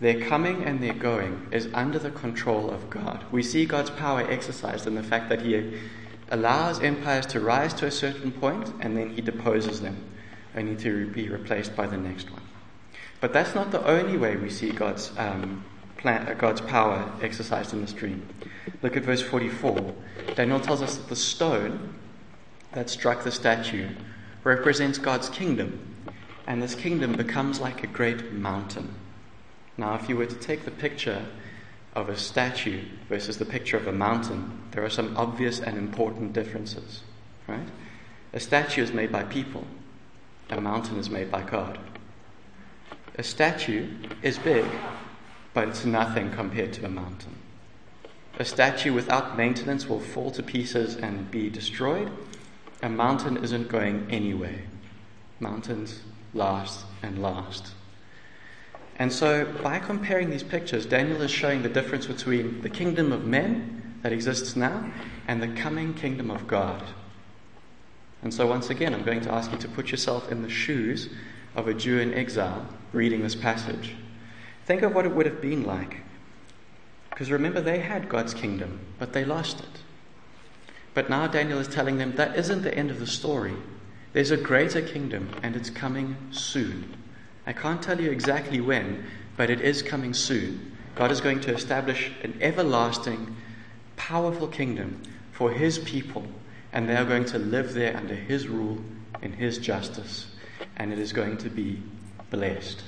their 0.00 0.20
coming 0.20 0.62
and 0.64 0.82
their 0.82 0.92
going 0.92 1.48
is 1.50 1.68
under 1.72 1.98
the 1.98 2.10
control 2.10 2.70
of 2.70 2.90
God. 2.90 3.24
We 3.30 3.42
see 3.42 3.64
God's 3.64 3.90
power 3.90 4.20
exercised 4.30 4.86
in 4.86 4.94
the 4.94 5.02
fact 5.02 5.30
that 5.30 5.42
He 5.42 5.78
allows 6.30 6.80
empires 6.80 7.26
to 7.26 7.40
rise 7.40 7.72
to 7.74 7.86
a 7.86 7.90
certain 7.90 8.32
point 8.32 8.72
and 8.80 8.96
then 8.96 9.10
He 9.10 9.22
deposes 9.22 9.80
them, 9.80 10.04
only 10.54 10.76
to 10.76 11.06
be 11.08 11.28
replaced 11.30 11.74
by 11.76 11.86
the 11.86 11.96
next 11.96 12.30
one. 12.30 12.42
But 13.20 13.32
that's 13.32 13.54
not 13.54 13.70
the 13.70 13.84
only 13.86 14.16
way 14.16 14.36
we 14.36 14.48
see 14.48 14.70
God's, 14.70 15.12
um, 15.18 15.64
plan, 15.98 16.26
uh, 16.26 16.34
God's 16.34 16.62
power 16.62 17.12
exercised 17.20 17.72
in 17.72 17.82
this 17.82 17.92
dream. 17.92 18.26
Look 18.82 18.96
at 18.96 19.02
verse 19.02 19.20
44. 19.20 19.94
Daniel 20.34 20.60
tells 20.60 20.80
us 20.80 20.96
that 20.96 21.08
the 21.08 21.16
stone 21.16 21.94
that 22.72 22.88
struck 22.88 23.24
the 23.24 23.30
statue 23.32 23.88
represents 24.42 24.96
God's 24.96 25.28
kingdom, 25.28 25.94
and 26.46 26.62
this 26.62 26.74
kingdom 26.74 27.12
becomes 27.12 27.60
like 27.60 27.84
a 27.84 27.86
great 27.86 28.32
mountain. 28.32 28.94
Now, 29.76 29.94
if 29.96 30.08
you 30.08 30.16
were 30.16 30.26
to 30.26 30.34
take 30.34 30.64
the 30.64 30.70
picture 30.70 31.26
of 31.94 32.08
a 32.08 32.16
statue 32.16 32.82
versus 33.08 33.36
the 33.36 33.44
picture 33.44 33.76
of 33.76 33.86
a 33.86 33.92
mountain, 33.92 34.60
there 34.70 34.84
are 34.84 34.90
some 34.90 35.16
obvious 35.16 35.60
and 35.60 35.76
important 35.76 36.32
differences, 36.32 37.02
right? 37.46 37.68
A 38.32 38.40
statue 38.40 38.82
is 38.82 38.92
made 38.92 39.12
by 39.12 39.24
people, 39.24 39.66
a 40.48 40.60
mountain 40.60 40.98
is 40.98 41.10
made 41.10 41.30
by 41.30 41.42
God. 41.42 41.78
A 43.20 43.22
statue 43.22 43.86
is 44.22 44.38
big, 44.38 44.64
but 45.52 45.68
it's 45.68 45.84
nothing 45.84 46.30
compared 46.30 46.72
to 46.72 46.86
a 46.86 46.88
mountain. 46.88 47.36
A 48.38 48.46
statue 48.46 48.94
without 48.94 49.36
maintenance 49.36 49.86
will 49.86 50.00
fall 50.00 50.30
to 50.30 50.42
pieces 50.42 50.96
and 50.96 51.30
be 51.30 51.50
destroyed. 51.50 52.10
A 52.82 52.88
mountain 52.88 53.36
isn't 53.36 53.68
going 53.68 54.06
anywhere. 54.08 54.62
Mountains 55.38 56.00
last 56.32 56.86
and 57.02 57.20
last. 57.20 57.72
And 58.96 59.12
so, 59.12 59.44
by 59.62 59.80
comparing 59.80 60.30
these 60.30 60.42
pictures, 60.42 60.86
Daniel 60.86 61.20
is 61.20 61.30
showing 61.30 61.60
the 61.60 61.68
difference 61.68 62.06
between 62.06 62.62
the 62.62 62.70
kingdom 62.70 63.12
of 63.12 63.26
men 63.26 63.98
that 64.00 64.14
exists 64.14 64.56
now 64.56 64.90
and 65.28 65.42
the 65.42 65.60
coming 65.60 65.92
kingdom 65.92 66.30
of 66.30 66.46
God. 66.46 66.82
And 68.22 68.32
so, 68.32 68.46
once 68.46 68.70
again, 68.70 68.94
I'm 68.94 69.04
going 69.04 69.20
to 69.20 69.30
ask 69.30 69.52
you 69.52 69.58
to 69.58 69.68
put 69.68 69.90
yourself 69.90 70.32
in 70.32 70.40
the 70.40 70.48
shoes 70.48 71.10
of 71.54 71.68
a 71.68 71.74
Jew 71.74 71.98
in 71.98 72.14
exile 72.14 72.66
reading 72.92 73.22
this 73.22 73.34
passage. 73.34 73.94
Think 74.66 74.82
of 74.82 74.94
what 74.94 75.06
it 75.06 75.14
would 75.14 75.26
have 75.26 75.40
been 75.40 75.64
like. 75.64 75.98
Because 77.10 77.30
remember, 77.30 77.60
they 77.60 77.80
had 77.80 78.08
God's 78.08 78.34
kingdom, 78.34 78.80
but 78.98 79.12
they 79.12 79.24
lost 79.24 79.60
it. 79.60 79.80
But 80.94 81.10
now 81.10 81.26
Daniel 81.26 81.58
is 81.58 81.68
telling 81.68 81.98
them 81.98 82.16
that 82.16 82.36
isn't 82.36 82.62
the 82.62 82.74
end 82.74 82.90
of 82.90 82.98
the 82.98 83.06
story. 83.06 83.54
There's 84.12 84.30
a 84.30 84.36
greater 84.36 84.82
kingdom, 84.82 85.30
and 85.42 85.54
it's 85.54 85.70
coming 85.70 86.16
soon. 86.30 86.96
I 87.46 87.52
can't 87.52 87.82
tell 87.82 88.00
you 88.00 88.10
exactly 88.10 88.60
when, 88.60 89.04
but 89.36 89.50
it 89.50 89.60
is 89.60 89.82
coming 89.82 90.14
soon. 90.14 90.76
God 90.94 91.10
is 91.10 91.20
going 91.20 91.40
to 91.40 91.54
establish 91.54 92.10
an 92.22 92.36
everlasting, 92.40 93.36
powerful 93.96 94.48
kingdom 94.48 95.02
for 95.32 95.50
His 95.50 95.78
people, 95.78 96.26
and 96.72 96.88
they 96.88 96.96
are 96.96 97.04
going 97.04 97.24
to 97.26 97.38
live 97.38 97.74
there 97.74 97.96
under 97.96 98.14
His 98.14 98.48
rule 98.48 98.78
in 99.22 99.32
His 99.32 99.58
justice, 99.58 100.26
and 100.80 100.94
it 100.94 100.98
is 100.98 101.12
going 101.12 101.36
to 101.36 101.50
be 101.50 101.78
blessed. 102.30 102.82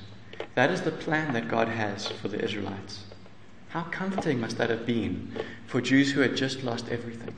That 0.55 0.71
is 0.71 0.81
the 0.81 0.91
plan 0.91 1.35
that 1.35 1.47
God 1.47 1.69
has 1.69 2.09
for 2.09 2.29
the 2.29 2.43
Israelites. 2.43 3.05
How 3.69 3.83
comforting 3.83 4.41
must 4.41 4.57
that 4.57 4.71
have 4.71 4.87
been 4.87 5.31
for 5.67 5.83
Jews 5.83 6.11
who 6.13 6.23
had 6.23 6.35
just 6.35 6.65
lost 6.65 6.89
everything? 6.89 7.37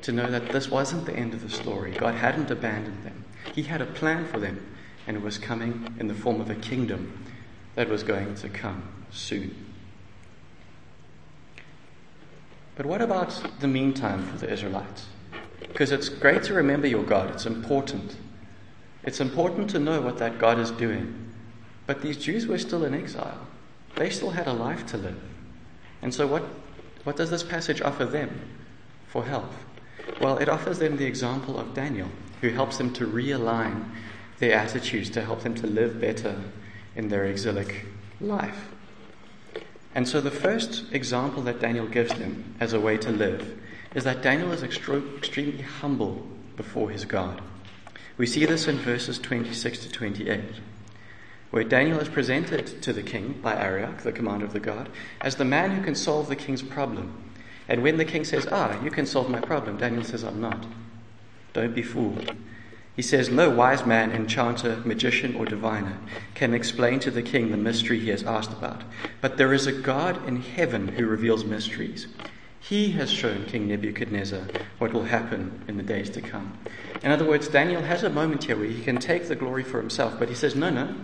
To 0.00 0.12
know 0.12 0.30
that 0.30 0.50
this 0.50 0.70
wasn't 0.70 1.04
the 1.04 1.12
end 1.12 1.34
of 1.34 1.42
the 1.42 1.50
story. 1.50 1.92
God 1.92 2.14
hadn't 2.14 2.50
abandoned 2.50 3.04
them. 3.04 3.24
He 3.54 3.64
had 3.64 3.82
a 3.82 3.86
plan 3.86 4.26
for 4.26 4.40
them, 4.40 4.66
and 5.06 5.14
it 5.14 5.22
was 5.22 5.36
coming 5.36 5.94
in 6.00 6.08
the 6.08 6.14
form 6.14 6.40
of 6.40 6.48
a 6.48 6.54
kingdom 6.54 7.26
that 7.74 7.90
was 7.90 8.02
going 8.02 8.34
to 8.36 8.48
come 8.48 8.82
soon. 9.10 9.54
But 12.76 12.86
what 12.86 13.02
about 13.02 13.42
the 13.60 13.68
meantime 13.68 14.24
for 14.24 14.38
the 14.38 14.50
Israelites? 14.50 15.04
Because 15.60 15.92
it's 15.92 16.08
great 16.08 16.44
to 16.44 16.54
remember 16.54 16.86
your 16.86 17.04
God, 17.04 17.30
it's 17.30 17.44
important. 17.44 18.16
It's 19.06 19.20
important 19.20 19.70
to 19.70 19.78
know 19.78 20.00
what 20.00 20.18
that 20.18 20.38
God 20.38 20.58
is 20.58 20.72
doing. 20.72 21.32
But 21.86 22.02
these 22.02 22.16
Jews 22.16 22.46
were 22.46 22.58
still 22.58 22.84
in 22.84 22.92
exile, 22.92 23.46
they 23.94 24.10
still 24.10 24.30
had 24.30 24.48
a 24.48 24.52
life 24.52 24.84
to 24.86 24.98
live. 24.98 25.20
And 26.02 26.12
so, 26.12 26.26
what, 26.26 26.42
what 27.04 27.16
does 27.16 27.30
this 27.30 27.42
passage 27.42 27.80
offer 27.80 28.04
them 28.04 28.40
for 29.06 29.24
help? 29.24 29.50
Well, 30.20 30.38
it 30.38 30.48
offers 30.48 30.78
them 30.78 30.96
the 30.96 31.06
example 31.06 31.58
of 31.58 31.72
Daniel, 31.72 32.08
who 32.40 32.50
helps 32.50 32.76
them 32.76 32.92
to 32.94 33.06
realign 33.06 33.88
their 34.38 34.54
attitudes 34.54 35.08
to 35.10 35.22
help 35.22 35.42
them 35.42 35.54
to 35.54 35.66
live 35.66 36.00
better 36.00 36.36
in 36.94 37.08
their 37.08 37.24
exilic 37.24 37.86
life. 38.20 38.68
And 39.94 40.06
so, 40.06 40.20
the 40.20 40.30
first 40.30 40.92
example 40.92 41.42
that 41.44 41.60
Daniel 41.60 41.86
gives 41.86 42.12
them 42.14 42.54
as 42.60 42.72
a 42.72 42.80
way 42.80 42.98
to 42.98 43.10
live 43.10 43.58
is 43.94 44.04
that 44.04 44.20
Daniel 44.20 44.52
is 44.52 44.62
extre- 44.62 45.16
extremely 45.16 45.62
humble 45.62 46.26
before 46.56 46.90
his 46.90 47.04
God. 47.04 47.40
We 48.18 48.26
see 48.26 48.46
this 48.46 48.66
in 48.66 48.78
verses 48.78 49.18
26 49.18 49.78
to 49.80 49.90
28 49.90 50.40
where 51.50 51.64
Daniel 51.64 52.00
is 52.00 52.08
presented 52.08 52.82
to 52.82 52.92
the 52.92 53.02
king 53.02 53.38
by 53.42 53.54
Arioch, 53.54 54.02
the 54.02 54.12
commander 54.12 54.44
of 54.44 54.52
the 54.52 54.60
guard, 54.60 54.88
as 55.20 55.36
the 55.36 55.44
man 55.44 55.70
who 55.70 55.82
can 55.82 55.94
solve 55.94 56.28
the 56.28 56.36
king's 56.36 56.62
problem. 56.62 57.32
And 57.68 57.82
when 57.82 57.96
the 57.96 58.04
king 58.04 58.24
says, 58.24 58.46
Ah, 58.50 58.82
you 58.82 58.90
can 58.90 59.06
solve 59.06 59.30
my 59.30 59.40
problem, 59.40 59.76
Daniel 59.78 60.04
says, 60.04 60.22
I'm 60.22 60.40
not. 60.40 60.66
Don't 61.52 61.74
be 61.74 61.82
fooled. 61.82 62.34
He 62.94 63.02
says, 63.02 63.30
No 63.30 63.50
wise 63.50 63.86
man, 63.86 64.12
enchanter, 64.12 64.82
magician, 64.84 65.34
or 65.36 65.46
diviner 65.46 65.98
can 66.34 66.52
explain 66.52 67.00
to 67.00 67.10
the 67.10 67.22
king 67.22 67.50
the 67.50 67.56
mystery 67.56 68.00
he 68.00 68.10
has 68.10 68.22
asked 68.24 68.52
about. 68.52 68.82
But 69.20 69.36
there 69.36 69.52
is 69.52 69.66
a 69.66 69.72
God 69.72 70.26
in 70.28 70.42
heaven 70.42 70.88
who 70.88 71.06
reveals 71.06 71.44
mysteries. 71.44 72.06
He 72.68 72.92
has 72.92 73.10
shown 73.12 73.44
King 73.44 73.68
Nebuchadnezzar 73.68 74.42
what 74.78 74.92
will 74.92 75.04
happen 75.04 75.62
in 75.68 75.76
the 75.76 75.82
days 75.82 76.10
to 76.10 76.20
come. 76.20 76.58
In 77.02 77.12
other 77.12 77.24
words, 77.24 77.46
Daniel 77.46 77.82
has 77.82 78.02
a 78.02 78.10
moment 78.10 78.44
here 78.44 78.56
where 78.56 78.66
he 78.66 78.82
can 78.82 78.98
take 78.98 79.28
the 79.28 79.36
glory 79.36 79.62
for 79.62 79.78
himself, 79.78 80.18
but 80.18 80.28
he 80.28 80.34
says, 80.34 80.56
No, 80.56 80.70
no, 80.70 80.94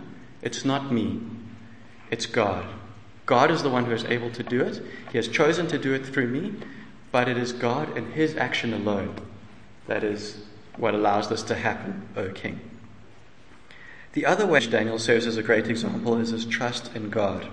it's 0.41 0.65
not 0.65 0.93
me, 0.93 1.21
it's 2.11 2.27
God. 2.27 2.67
God 3.27 3.51
is 3.53 3.63
the 3.63 3.71
one 3.71 3.85
who 3.85 3.93
is 3.93 4.05
able 4.05 4.31
to 4.31 4.43
do 4.43 4.61
it. 4.63 4.83
He 5.13 5.19
has 5.19 5.29
chosen 5.29 5.69
to 5.69 5.79
do 5.79 5.95
it 5.95 6.05
through 6.05 6.27
me, 6.29 6.55
but 7.13 7.29
it 7.29 7.37
is 7.37 7.53
God 7.53 7.97
and 7.97 8.13
His 8.13 8.37
action 8.37 8.73
alone 8.73 9.15
that 9.87 10.05
is 10.05 10.45
what 10.77 10.95
allows 10.95 11.29
this 11.29 11.43
to 11.45 11.55
happen, 11.55 12.09
O 12.17 12.31
King. 12.31 12.61
The 14.15 14.27
other 14.27 14.47
way 14.47 14.61
Daniel 14.61 14.99
serves 14.99 15.27
as 15.27 15.37
a 15.37 15.43
great 15.43 15.69
example 15.69 16.19
is 16.19 16.31
his 16.31 16.45
trust 16.45 16.95
in 16.95 17.09
God. 17.09 17.47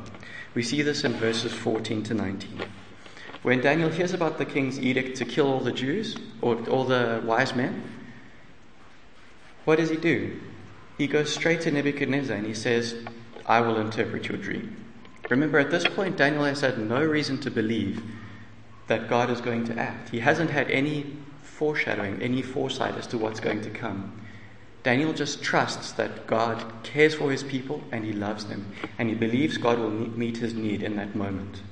We 0.54 0.64
see 0.64 0.82
this 0.82 1.04
in 1.04 1.14
verses 1.14 1.54
14 1.54 2.04
to 2.04 2.14
19. 2.14 2.66
When 3.50 3.62
Daniel 3.62 3.90
hears 3.90 4.14
about 4.14 4.38
the 4.38 4.46
king's 4.46 4.80
edict 4.80 5.18
to 5.18 5.26
kill 5.26 5.48
all 5.48 5.60
the 5.60 5.72
Jews, 5.72 6.16
or 6.40 6.56
all 6.70 6.84
the 6.84 7.20
wise 7.26 7.56
men, 7.56 7.82
what 9.66 9.80
does 9.80 9.90
he 9.90 9.98
do? 9.98 10.40
he 11.00 11.08
goes 11.08 11.34
straight 11.34 11.62
to 11.62 11.72
Nebuchadnezzar 11.72 12.38
and 12.38 12.46
he 12.46 12.54
says, 12.54 13.04
I 13.48 13.62
will 13.62 13.80
interpret 13.80 14.28
your 14.30 14.38
dream. 14.38 14.86
Remember, 15.32 15.58
at 15.58 15.72
this 15.72 15.88
point, 15.88 16.16
Daniel 16.16 16.44
has 16.44 16.62
had 16.62 16.78
no 16.78 17.04
reason 17.04 17.40
to 17.40 17.50
believe 17.50 18.04
that 18.86 19.10
God 19.10 19.32
is 19.32 19.42
going 19.42 19.66
to 19.66 19.80
act. 19.80 20.10
He 20.10 20.20
hasn't 20.20 20.52
had 20.52 20.70
any 20.70 21.18
foreshadowing, 21.42 22.22
any 22.22 22.44
foresight 22.44 22.98
as 22.98 23.08
to 23.08 23.18
what's 23.18 23.40
going 23.40 23.62
to 23.62 23.72
come. 23.72 24.22
Daniel 24.84 25.12
just 25.12 25.42
trusts 25.42 25.92
that 25.94 26.28
God 26.28 26.64
cares 26.84 27.16
for 27.16 27.32
his 27.32 27.42
people 27.42 27.82
and 27.92 28.06
he 28.06 28.14
loves 28.14 28.46
them, 28.46 28.72
and 29.00 29.10
he 29.10 29.16
believes 29.16 29.58
God 29.58 29.80
will 29.80 29.90
meet 29.90 30.38
his 30.38 30.54
need 30.54 30.84
in 30.84 30.98
that 30.98 31.16
moment. 31.16 31.64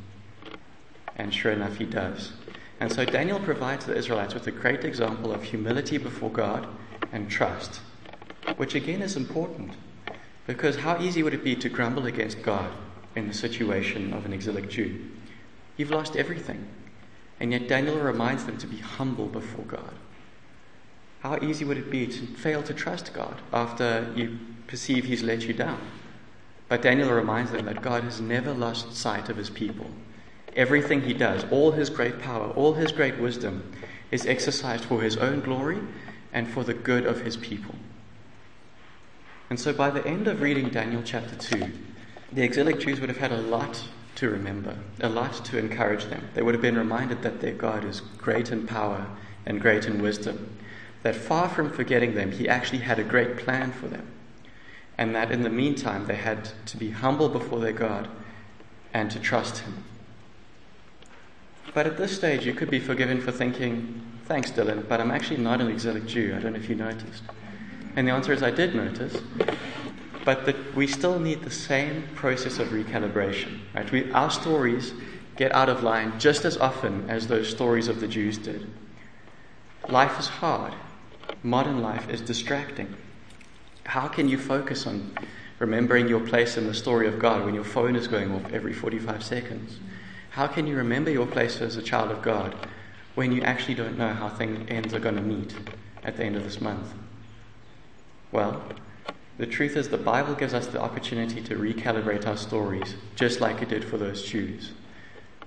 And 1.18 1.34
sure 1.34 1.52
enough, 1.52 1.78
he 1.78 1.86
does. 1.86 2.32
And 2.80 2.92
so 2.92 3.04
Daniel 3.06 3.40
provides 3.40 3.86
the 3.86 3.96
Israelites 3.96 4.34
with 4.34 4.48
a 4.48 4.52
great 4.52 4.86
example 4.86 5.34
of 5.34 5.44
humility 5.44 5.98
before 5.98 6.32
God 6.32 6.68
and 7.12 7.30
trust 7.30 7.82
which 8.58 8.76
again 8.76 9.02
is 9.02 9.16
important. 9.16 9.74
Because 10.46 10.78
how 10.78 11.00
easy 11.02 11.24
would 11.24 11.34
it 11.34 11.44
be 11.44 11.56
to 11.56 11.70
grumble 11.70 12.06
against 12.06 12.42
God 12.42 12.72
in 13.16 13.28
the 13.28 13.34
situation 13.34 14.14
of 14.14 14.26
an 14.26 14.34
exilic 14.34 14.70
Jew? 14.70 15.10
You've 15.78 15.92
lost 15.92 16.16
everything. 16.16 16.68
And 17.40 17.52
yet 17.52 17.68
Daniel 17.68 18.00
reminds 18.00 18.46
them 18.46 18.58
to 18.58 18.68
be 18.68 18.78
humble 18.78 19.28
before 19.28 19.66
God. 19.66 19.94
How 21.20 21.38
easy 21.42 21.66
would 21.66 21.78
it 21.78 21.92
be 21.92 22.08
to 22.08 22.26
fail 22.26 22.64
to 22.64 22.74
trust 22.74 23.14
God 23.14 23.42
after 23.54 24.12
you 24.16 24.40
perceive 24.66 25.06
He's 25.06 25.24
let 25.24 25.44
you 25.44 25.54
down? 25.54 25.80
But 26.68 26.82
Daniel 26.82 27.12
reminds 27.12 27.52
them 27.52 27.66
that 27.66 27.82
God 27.82 28.04
has 28.04 28.20
never 28.20 28.54
lost 28.54 28.96
sight 28.96 29.30
of 29.30 29.38
His 29.38 29.50
people. 29.50 29.92
Everything 30.58 31.04
He 31.04 31.14
does, 31.14 31.46
all 31.52 31.72
His 31.72 31.90
great 31.90 32.20
power, 32.20 32.50
all 32.50 32.74
His 32.74 32.92
great 32.92 33.20
wisdom, 33.20 33.72
is 34.10 34.26
exercised 34.26 34.84
for 34.84 35.02
His 35.02 35.16
own 35.16 35.40
glory 35.42 35.80
and 36.34 36.50
for 36.50 36.64
the 36.64 36.74
good 36.74 37.06
of 37.06 37.22
His 37.22 37.38
people. 37.38 37.76
And 39.50 39.60
so 39.60 39.72
by 39.72 39.92
the 39.92 40.06
end 40.06 40.28
of 40.28 40.42
reading 40.42 40.70
Daniel 40.70 41.04
chapter 41.06 41.36
2, 41.36 41.72
the 42.34 42.44
exilic 42.44 42.80
Jews 42.80 43.00
would 43.00 43.10
have 43.10 43.20
had 43.20 43.32
a 43.32 43.42
lot 43.42 43.82
to 44.16 44.30
remember, 44.30 44.76
a 45.00 45.10
lot 45.10 45.46
to 45.46 45.60
encourage 45.60 46.06
them. 46.06 46.28
They 46.34 46.42
would 46.42 46.56
have 46.56 46.62
been 46.62 46.78
reminded 46.78 47.22
that 47.22 47.40
their 47.40 47.54
God 47.54 47.86
is 47.86 48.02
great 48.18 48.52
in 48.52 48.66
power 48.66 49.06
and 49.46 49.62
great 49.62 49.86
in 49.86 50.02
wisdom, 50.02 50.58
that 51.04 51.16
far 51.16 51.48
from 51.48 51.72
forgetting 51.72 52.16
them, 52.16 52.32
He 52.32 52.50
actually 52.50 52.80
had 52.80 52.98
a 52.98 53.04
great 53.04 53.38
plan 53.38 53.72
for 53.72 53.88
them, 53.88 54.08
and 54.98 55.16
that 55.16 55.32
in 55.32 55.44
the 55.44 55.50
meantime, 55.50 56.08
they 56.08 56.16
had 56.16 56.50
to 56.66 56.78
be 56.78 56.90
humble 56.90 57.30
before 57.30 57.60
their 57.60 57.72
God 57.72 58.10
and 58.92 59.12
to 59.12 59.20
trust 59.20 59.60
Him. 59.60 59.84
But 61.78 61.86
at 61.86 61.96
this 61.96 62.16
stage, 62.16 62.44
you 62.44 62.56
could 62.56 62.72
be 62.72 62.80
forgiven 62.80 63.22
for 63.22 63.32
thinking, 63.32 64.02
Thanks, 64.26 64.50
Dylan, 64.50 64.88
but 64.90 65.00
I'm 65.00 65.12
actually 65.12 65.38
not 65.38 65.62
an 65.62 65.68
exilic 65.68 66.08
Jew. 66.08 66.34
I 66.36 66.40
don't 66.40 66.54
know 66.54 66.60
if 66.60 66.70
you 66.70 66.74
noticed. 66.76 67.22
And 67.96 68.08
the 68.08 68.12
answer 68.12 68.34
is 68.34 68.42
I 68.42 68.50
did 68.50 68.74
notice, 68.74 69.16
but 70.26 70.48
that 70.48 70.76
we 70.76 70.88
still 70.88 71.20
need 71.20 71.44
the 71.44 71.52
same 71.52 72.08
process 72.16 72.58
of 72.58 72.70
recalibration. 72.70 73.60
Right? 73.76 73.92
We, 73.92 74.12
our 74.14 74.32
stories 74.32 74.92
get 75.36 75.52
out 75.52 75.70
of 75.70 75.84
line 75.84 76.20
just 76.20 76.46
as 76.46 76.58
often 76.58 77.08
as 77.12 77.28
those 77.28 77.48
stories 77.48 77.90
of 77.90 78.00
the 78.00 78.08
Jews 78.08 78.40
did. 78.40 78.68
Life 79.88 80.18
is 80.18 80.28
hard. 80.28 80.74
Modern 81.44 81.84
life 81.84 82.10
is 82.10 82.22
distracting. 82.22 82.96
How 83.86 84.08
can 84.08 84.28
you 84.28 84.40
focus 84.40 84.88
on 84.88 85.16
remembering 85.60 86.08
your 86.08 86.22
place 86.22 86.58
in 86.58 86.66
the 86.66 86.74
story 86.74 87.08
of 87.08 87.20
God 87.20 87.46
when 87.46 87.54
your 87.54 87.64
phone 87.64 87.96
is 87.96 88.08
going 88.08 88.34
off 88.34 88.52
every 88.52 88.74
45 88.74 89.24
seconds? 89.24 89.78
How 90.38 90.46
can 90.46 90.68
you 90.68 90.76
remember 90.76 91.10
your 91.10 91.26
place 91.26 91.62
as 91.62 91.78
a 91.78 91.82
child 91.82 92.12
of 92.12 92.22
God 92.22 92.56
when 93.16 93.32
you 93.32 93.42
actually 93.42 93.74
don't 93.74 93.98
know 93.98 94.14
how 94.14 94.30
things 94.30 94.68
ends 94.70 94.94
are 94.94 95.00
going 95.00 95.16
to 95.16 95.22
meet 95.22 95.56
at 96.04 96.16
the 96.16 96.24
end 96.24 96.36
of 96.36 96.44
this 96.44 96.62
month? 96.62 96.94
Well, 98.32 98.62
the 99.40 99.48
truth 99.48 99.76
is, 99.76 99.90
the 99.90 99.98
Bible 99.98 100.36
gives 100.36 100.54
us 100.54 100.68
the 100.68 100.80
opportunity 100.80 101.42
to 101.42 101.56
recalibrate 101.56 102.28
our 102.28 102.38
stories, 102.38 102.94
just 103.16 103.42
like 103.42 103.64
it 103.64 103.70
did 103.70 103.84
for 103.84 103.98
those 103.98 104.22
Jews. 104.22 104.74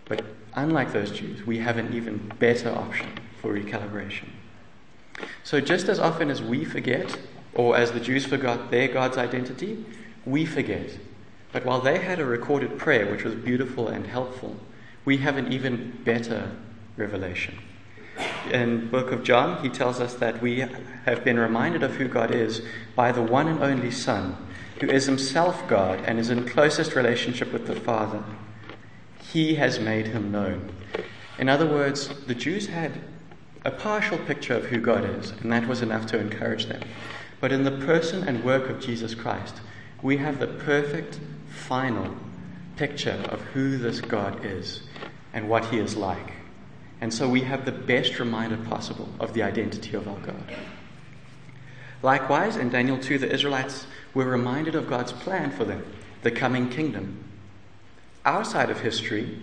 But 0.06 0.22
unlike 0.54 0.92
those 0.92 1.12
Jews, 1.12 1.46
we 1.46 1.58
have 1.58 1.76
an 1.76 1.94
even 1.94 2.34
better 2.40 2.70
option 2.70 3.12
for 3.40 3.54
recalibration. 3.54 4.30
So, 5.44 5.60
just 5.60 5.88
as 5.88 6.00
often 6.00 6.30
as 6.30 6.42
we 6.42 6.64
forget, 6.64 7.16
or 7.54 7.76
as 7.76 7.92
the 7.92 8.00
Jews 8.00 8.26
forgot 8.26 8.72
their 8.72 8.88
God's 8.88 9.18
identity, 9.18 9.84
we 10.24 10.44
forget. 10.44 10.98
But 11.52 11.64
while 11.64 11.80
they 11.80 11.98
had 11.98 12.18
a 12.18 12.24
recorded 12.24 12.76
prayer, 12.76 13.08
which 13.08 13.22
was 13.22 13.36
beautiful 13.36 13.86
and 13.86 14.08
helpful, 14.08 14.56
we 15.10 15.16
have 15.16 15.36
an 15.36 15.52
even 15.52 15.90
better 16.04 16.48
revelation 16.96 17.58
in 18.52 18.82
the 18.82 18.86
book 18.86 19.10
of 19.10 19.24
John, 19.24 19.60
he 19.60 19.68
tells 19.68 19.98
us 19.98 20.14
that 20.14 20.40
we 20.40 20.60
have 21.04 21.24
been 21.24 21.36
reminded 21.36 21.82
of 21.82 21.96
who 21.96 22.06
God 22.06 22.32
is 22.32 22.62
by 22.94 23.10
the 23.10 23.20
one 23.20 23.48
and 23.48 23.60
only 23.60 23.90
Son, 23.90 24.36
who 24.80 24.86
is 24.86 25.06
himself 25.06 25.66
God 25.66 25.98
and 26.04 26.20
is 26.20 26.30
in 26.30 26.48
closest 26.48 26.94
relationship 26.94 27.52
with 27.52 27.66
the 27.66 27.74
Father. 27.74 28.22
He 29.18 29.56
has 29.56 29.80
made 29.80 30.06
him 30.06 30.30
known. 30.30 30.72
In 31.40 31.48
other 31.48 31.66
words, 31.66 32.06
the 32.28 32.34
Jews 32.36 32.68
had 32.68 32.92
a 33.64 33.72
partial 33.72 34.18
picture 34.18 34.54
of 34.54 34.66
who 34.66 34.78
God 34.78 35.04
is, 35.04 35.32
and 35.42 35.50
that 35.50 35.66
was 35.66 35.82
enough 35.82 36.06
to 36.06 36.20
encourage 36.20 36.66
them. 36.66 36.82
But 37.40 37.50
in 37.50 37.64
the 37.64 37.84
person 37.84 38.28
and 38.28 38.44
work 38.44 38.70
of 38.70 38.80
Jesus 38.80 39.16
Christ, 39.16 39.60
we 40.02 40.18
have 40.18 40.38
the 40.38 40.46
perfect, 40.46 41.18
final 41.48 42.14
picture 42.76 43.20
of 43.28 43.40
who 43.40 43.76
this 43.76 44.00
God 44.00 44.44
is 44.44 44.84
and 45.32 45.48
what 45.48 45.66
he 45.66 45.78
is 45.78 45.96
like. 45.96 46.32
And 47.00 47.12
so 47.12 47.28
we 47.28 47.42
have 47.42 47.64
the 47.64 47.72
best 47.72 48.18
reminder 48.18 48.56
possible 48.56 49.08
of 49.18 49.32
the 49.32 49.42
identity 49.42 49.96
of 49.96 50.06
our 50.06 50.18
God. 50.18 50.44
Likewise, 52.02 52.56
in 52.56 52.70
Daniel 52.70 52.98
2, 52.98 53.18
the 53.18 53.32
Israelites 53.32 53.86
were 54.14 54.24
reminded 54.24 54.74
of 54.74 54.88
God's 54.88 55.12
plan 55.12 55.50
for 55.50 55.64
them, 55.64 55.84
the 56.22 56.30
coming 56.30 56.68
kingdom. 56.68 57.24
Our 58.24 58.44
side 58.44 58.70
of 58.70 58.80
history, 58.80 59.38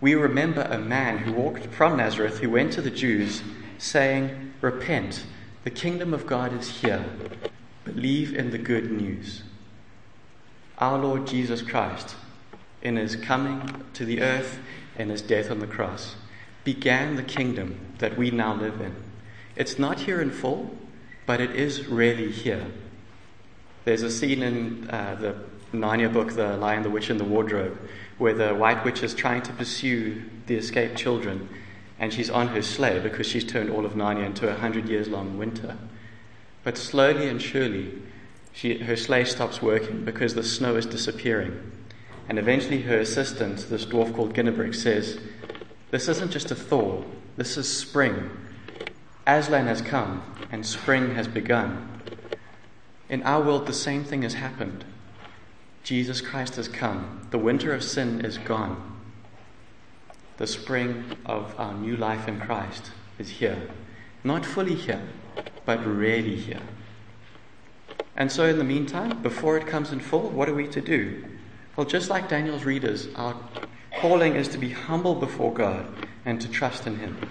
we 0.00 0.14
remember 0.14 0.62
a 0.62 0.78
man 0.78 1.18
who 1.18 1.32
walked 1.32 1.66
from 1.66 1.96
Nazareth 1.96 2.38
who 2.38 2.50
went 2.50 2.72
to 2.74 2.82
the 2.82 2.90
Jews 2.90 3.42
saying, 3.78 4.52
Repent, 4.60 5.24
the 5.64 5.70
kingdom 5.70 6.12
of 6.12 6.26
God 6.26 6.52
is 6.52 6.80
here. 6.80 7.04
Believe 7.84 8.34
in 8.34 8.50
the 8.50 8.58
good 8.58 8.90
news. 8.90 9.42
Our 10.78 10.98
Lord 10.98 11.26
Jesus 11.26 11.62
Christ, 11.62 12.16
in 12.82 12.96
his 12.96 13.16
coming 13.16 13.84
to 13.94 14.04
the 14.04 14.20
earth 14.20 14.58
and 14.98 15.10
his 15.10 15.22
death 15.22 15.50
on 15.50 15.60
the 15.60 15.66
cross, 15.66 16.16
began 16.64 17.16
the 17.16 17.22
kingdom 17.22 17.78
that 17.98 18.16
we 18.16 18.30
now 18.30 18.54
live 18.54 18.80
in. 18.80 18.94
It's 19.54 19.78
not 19.78 20.00
here 20.00 20.20
in 20.20 20.30
full, 20.30 20.76
but 21.24 21.40
it 21.40 21.50
is 21.52 21.86
really 21.86 22.30
here. 22.30 22.66
There's 23.84 24.02
a 24.02 24.10
scene 24.10 24.42
in 24.42 24.90
uh, 24.90 25.16
the 25.20 25.36
Narnia 25.76 26.12
book, 26.12 26.32
The 26.32 26.56
Lion, 26.56 26.82
the 26.82 26.90
Witch, 26.90 27.10
and 27.10 27.20
the 27.20 27.24
Wardrobe, 27.24 27.78
where 28.18 28.34
the 28.34 28.54
White 28.54 28.84
Witch 28.84 29.02
is 29.02 29.14
trying 29.14 29.42
to 29.42 29.52
pursue 29.52 30.22
the 30.46 30.56
escaped 30.56 30.96
children, 30.96 31.48
and 31.98 32.12
she's 32.12 32.30
on 32.30 32.48
her 32.48 32.62
sleigh 32.62 32.98
because 32.98 33.26
she's 33.26 33.44
turned 33.44 33.70
all 33.70 33.86
of 33.86 33.92
Narnia 33.92 34.26
into 34.26 34.48
a 34.48 34.54
hundred 34.54 34.88
years 34.88 35.08
long 35.08 35.38
winter. 35.38 35.76
But 36.64 36.76
slowly 36.76 37.28
and 37.28 37.40
surely, 37.40 37.92
she, 38.52 38.78
her 38.78 38.96
sleigh 38.96 39.24
stops 39.24 39.62
working 39.62 40.04
because 40.04 40.34
the 40.34 40.42
snow 40.42 40.76
is 40.76 40.86
disappearing. 40.86 41.72
And 42.28 42.38
eventually, 42.38 42.82
her 42.82 42.98
assistant, 42.98 43.68
this 43.70 43.86
dwarf 43.86 44.14
called 44.14 44.34
Ginarrbrik, 44.34 44.74
says, 44.74 45.18
This 45.90 46.08
isn't 46.08 46.32
just 46.32 46.50
a 46.50 46.56
thaw, 46.56 47.02
this 47.36 47.56
is 47.56 47.74
spring. 47.74 48.30
Aslan 49.26 49.66
has 49.66 49.82
come, 49.82 50.22
and 50.50 50.64
spring 50.64 51.14
has 51.14 51.28
begun. 51.28 52.00
In 53.08 53.22
our 53.22 53.42
world, 53.42 53.66
the 53.66 53.72
same 53.72 54.04
thing 54.04 54.22
has 54.22 54.34
happened. 54.34 54.84
Jesus 55.84 56.20
Christ 56.20 56.56
has 56.56 56.66
come. 56.66 57.28
The 57.30 57.38
winter 57.38 57.72
of 57.72 57.84
sin 57.84 58.24
is 58.24 58.38
gone. 58.38 58.98
The 60.38 60.46
spring 60.46 61.16
of 61.24 61.54
our 61.58 61.74
new 61.74 61.96
life 61.96 62.26
in 62.26 62.40
Christ 62.40 62.90
is 63.18 63.30
here. 63.30 63.70
Not 64.24 64.44
fully 64.44 64.74
here, 64.74 65.02
but 65.64 65.86
really 65.86 66.36
here. 66.36 66.62
And 68.16 68.32
so, 68.32 68.46
in 68.46 68.58
the 68.58 68.64
meantime, 68.64 69.22
before 69.22 69.56
it 69.56 69.66
comes 69.66 69.92
in 69.92 70.00
full, 70.00 70.30
what 70.30 70.48
are 70.48 70.54
we 70.54 70.66
to 70.68 70.80
do? 70.80 71.24
Well, 71.76 71.86
just 71.86 72.08
like 72.08 72.30
Daniel's 72.30 72.64
readers, 72.64 73.08
our 73.16 73.36
calling 74.00 74.34
is 74.34 74.48
to 74.48 74.58
be 74.58 74.70
humble 74.70 75.14
before 75.14 75.52
God 75.52 75.86
and 76.24 76.40
to 76.40 76.48
trust 76.48 76.86
in 76.86 76.96
Him. 76.96 77.28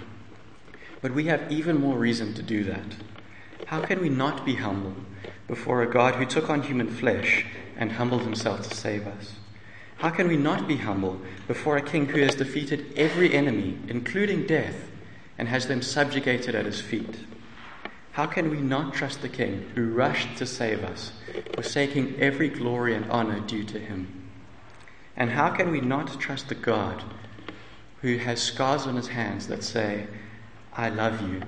But 1.01 1.13
we 1.13 1.25
have 1.25 1.51
even 1.51 1.81
more 1.81 1.97
reason 1.97 2.36
to 2.36 2.43
do 2.43 2.63
that. 2.65 2.95
How 3.65 3.81
can 3.81 3.99
we 3.99 4.10
not 4.10 4.45
be 4.45 4.55
humble 4.55 4.95
before 5.47 5.81
a 5.81 5.91
God 5.91 6.15
who 6.15 6.25
took 6.25 6.49
on 6.49 6.62
human 6.62 6.88
flesh 6.88 7.45
and 7.75 7.93
humbled 7.93 8.21
himself 8.21 8.67
to 8.67 8.75
save 8.75 9.08
us? 9.08 9.34
How 9.97 10.12
can 10.12 10.27
we 10.27 10.38
not 10.38 10.67
be 10.67 10.77
humble 10.77 11.19
before 11.47 11.77
a 11.77 11.81
king 11.81 12.05
who 12.08 12.21
has 12.21 12.36
defeated 12.36 12.93
every 12.95 13.34
enemy, 13.34 13.79
including 13.88 14.45
death, 14.45 14.89
and 15.38 15.47
has 15.47 15.67
them 15.67 15.81
subjugated 15.81 16.53
at 16.53 16.65
his 16.65 16.81
feet? 16.81 17.17
How 18.12 18.27
can 18.27 18.49
we 18.49 18.58
not 18.58 18.93
trust 18.93 19.21
the 19.21 19.29
King 19.29 19.69
who 19.75 19.91
rushed 19.91 20.38
to 20.38 20.45
save 20.45 20.84
us, 20.84 21.12
forsaking 21.53 22.15
every 22.19 22.47
glory 22.47 22.95
and 22.95 23.10
honor 23.12 23.39
due 23.41 23.63
to 23.65 23.79
him? 23.79 24.24
And 25.15 25.32
how 25.32 25.49
can 25.49 25.71
we 25.71 25.82
not 25.82 26.19
trust 26.19 26.49
the 26.49 26.56
God 26.56 27.04
who 28.01 28.17
has 28.17 28.41
scars 28.41 28.86
on 28.86 28.95
his 28.95 29.08
hands 29.08 29.47
that 29.47 29.63
say, 29.63 30.08
I 30.73 30.89
love 30.89 31.21
you, 31.21 31.43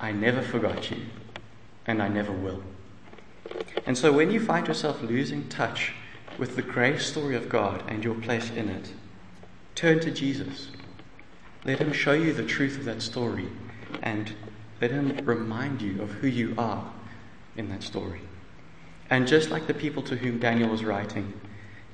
I 0.00 0.12
never 0.12 0.42
forgot 0.42 0.90
you, 0.90 1.02
and 1.84 2.02
I 2.02 2.08
never 2.08 2.32
will? 2.32 2.62
And 3.86 3.96
so 3.96 4.12
when 4.12 4.30
you 4.30 4.40
find 4.40 4.66
yourself 4.66 5.02
losing 5.02 5.48
touch 5.48 5.92
with 6.38 6.56
the 6.56 6.62
great 6.62 7.00
story 7.00 7.36
of 7.36 7.48
God 7.48 7.82
and 7.88 8.02
your 8.02 8.14
place 8.14 8.50
in 8.50 8.68
it, 8.68 8.92
turn 9.74 10.00
to 10.00 10.10
Jesus. 10.10 10.68
Let 11.64 11.78
him 11.78 11.92
show 11.92 12.12
you 12.12 12.32
the 12.32 12.44
truth 12.44 12.78
of 12.78 12.84
that 12.84 13.02
story 13.02 13.48
and 14.02 14.34
let 14.80 14.90
him 14.90 15.24
remind 15.24 15.82
you 15.82 16.02
of 16.02 16.10
who 16.10 16.28
you 16.28 16.54
are 16.58 16.92
in 17.56 17.68
that 17.70 17.82
story. 17.82 18.20
And 19.08 19.26
just 19.26 19.50
like 19.50 19.66
the 19.66 19.74
people 19.74 20.02
to 20.04 20.16
whom 20.16 20.38
Daniel 20.38 20.68
was 20.68 20.84
writing, 20.84 21.32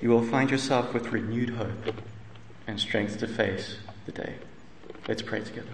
you 0.03 0.11
will 0.11 0.25
find 0.25 0.51
yourself 0.51 0.93
with 0.93 1.13
renewed 1.13 1.51
hope 1.51 1.87
and 2.67 2.79
strength 2.79 3.19
to 3.19 3.29
face 3.29 3.79
the 4.05 4.13
day. 4.13 4.35
Let's 5.07 5.23
pray 5.23 5.41
together. 5.41 5.71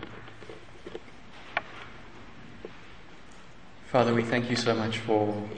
Father, 3.87 4.12
we 4.12 4.23
thank 4.23 4.51
you 4.51 4.57
so 4.57 4.75
much 4.75 4.99
for 4.99 5.49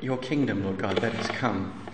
your 0.00 0.16
kingdom, 0.16 0.64
Lord 0.64 0.78
God, 0.78 1.02
that 1.02 1.12
has 1.12 1.28
come, 1.28 1.90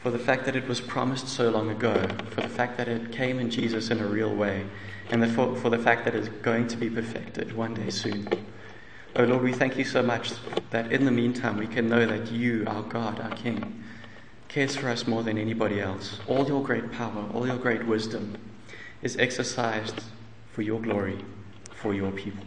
for 0.00 0.12
the 0.12 0.18
fact 0.18 0.44
that 0.44 0.54
it 0.54 0.68
was 0.68 0.80
promised 0.80 1.26
so 1.26 1.50
long 1.50 1.70
ago, 1.70 2.08
for 2.30 2.40
the 2.40 2.48
fact 2.48 2.76
that 2.76 2.86
it 2.86 3.10
came 3.10 3.40
in 3.40 3.50
Jesus 3.50 3.90
in 3.90 3.98
a 3.98 4.06
real 4.06 4.32
way, 4.32 4.64
and 5.10 5.20
the, 5.20 5.26
for, 5.26 5.56
for 5.56 5.70
the 5.70 5.78
fact 5.78 6.04
that 6.04 6.14
it's 6.14 6.28
going 6.28 6.68
to 6.68 6.76
be 6.76 6.88
perfected 6.88 7.56
one 7.56 7.74
day 7.74 7.90
soon. 7.90 8.46
Oh 9.16 9.24
Lord, 9.24 9.42
we 9.42 9.52
thank 9.52 9.76
you 9.76 9.84
so 9.84 10.02
much 10.02 10.32
that 10.70 10.92
in 10.92 11.04
the 11.04 11.10
meantime 11.10 11.56
we 11.56 11.66
can 11.66 11.88
know 11.88 12.06
that 12.06 12.30
you, 12.30 12.64
our 12.68 12.82
God, 12.82 13.18
our 13.18 13.32
King, 13.32 13.82
cares 14.52 14.76
for 14.76 14.90
us 14.90 15.06
more 15.06 15.22
than 15.22 15.38
anybody 15.38 15.80
else. 15.80 16.20
All 16.28 16.46
your 16.46 16.62
great 16.62 16.92
power, 16.92 17.26
all 17.32 17.46
your 17.46 17.56
great 17.56 17.86
wisdom 17.86 18.36
is 19.00 19.16
exercised 19.16 20.02
for 20.52 20.60
your 20.60 20.78
glory, 20.78 21.24
for 21.74 21.94
your 21.94 22.10
people. 22.10 22.44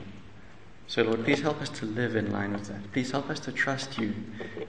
So, 0.88 1.02
Lord, 1.02 1.26
please 1.26 1.42
help 1.42 1.62
us 1.64 1.70
to 1.70 1.86
live 1.86 2.16
in 2.16 2.32
line 2.32 2.54
with 2.54 2.68
that. 2.68 2.92
Please 2.94 3.10
help 3.10 3.32
us 3.32 3.40
to 3.42 3.52
trust 3.52 3.98
you, 3.98 4.14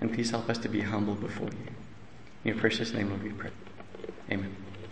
and 0.00 0.12
please 0.12 0.30
help 0.30 0.48
us 0.48 0.56
to 0.58 0.68
be 0.68 0.80
humble 0.80 1.14
before 1.14 1.48
you. 1.48 1.66
In 2.44 2.52
your 2.52 2.56
precious 2.56 2.94
name, 2.94 3.10
Lord, 3.10 3.22
we 3.22 3.30
pray. 3.30 3.50
Amen. 4.32 4.65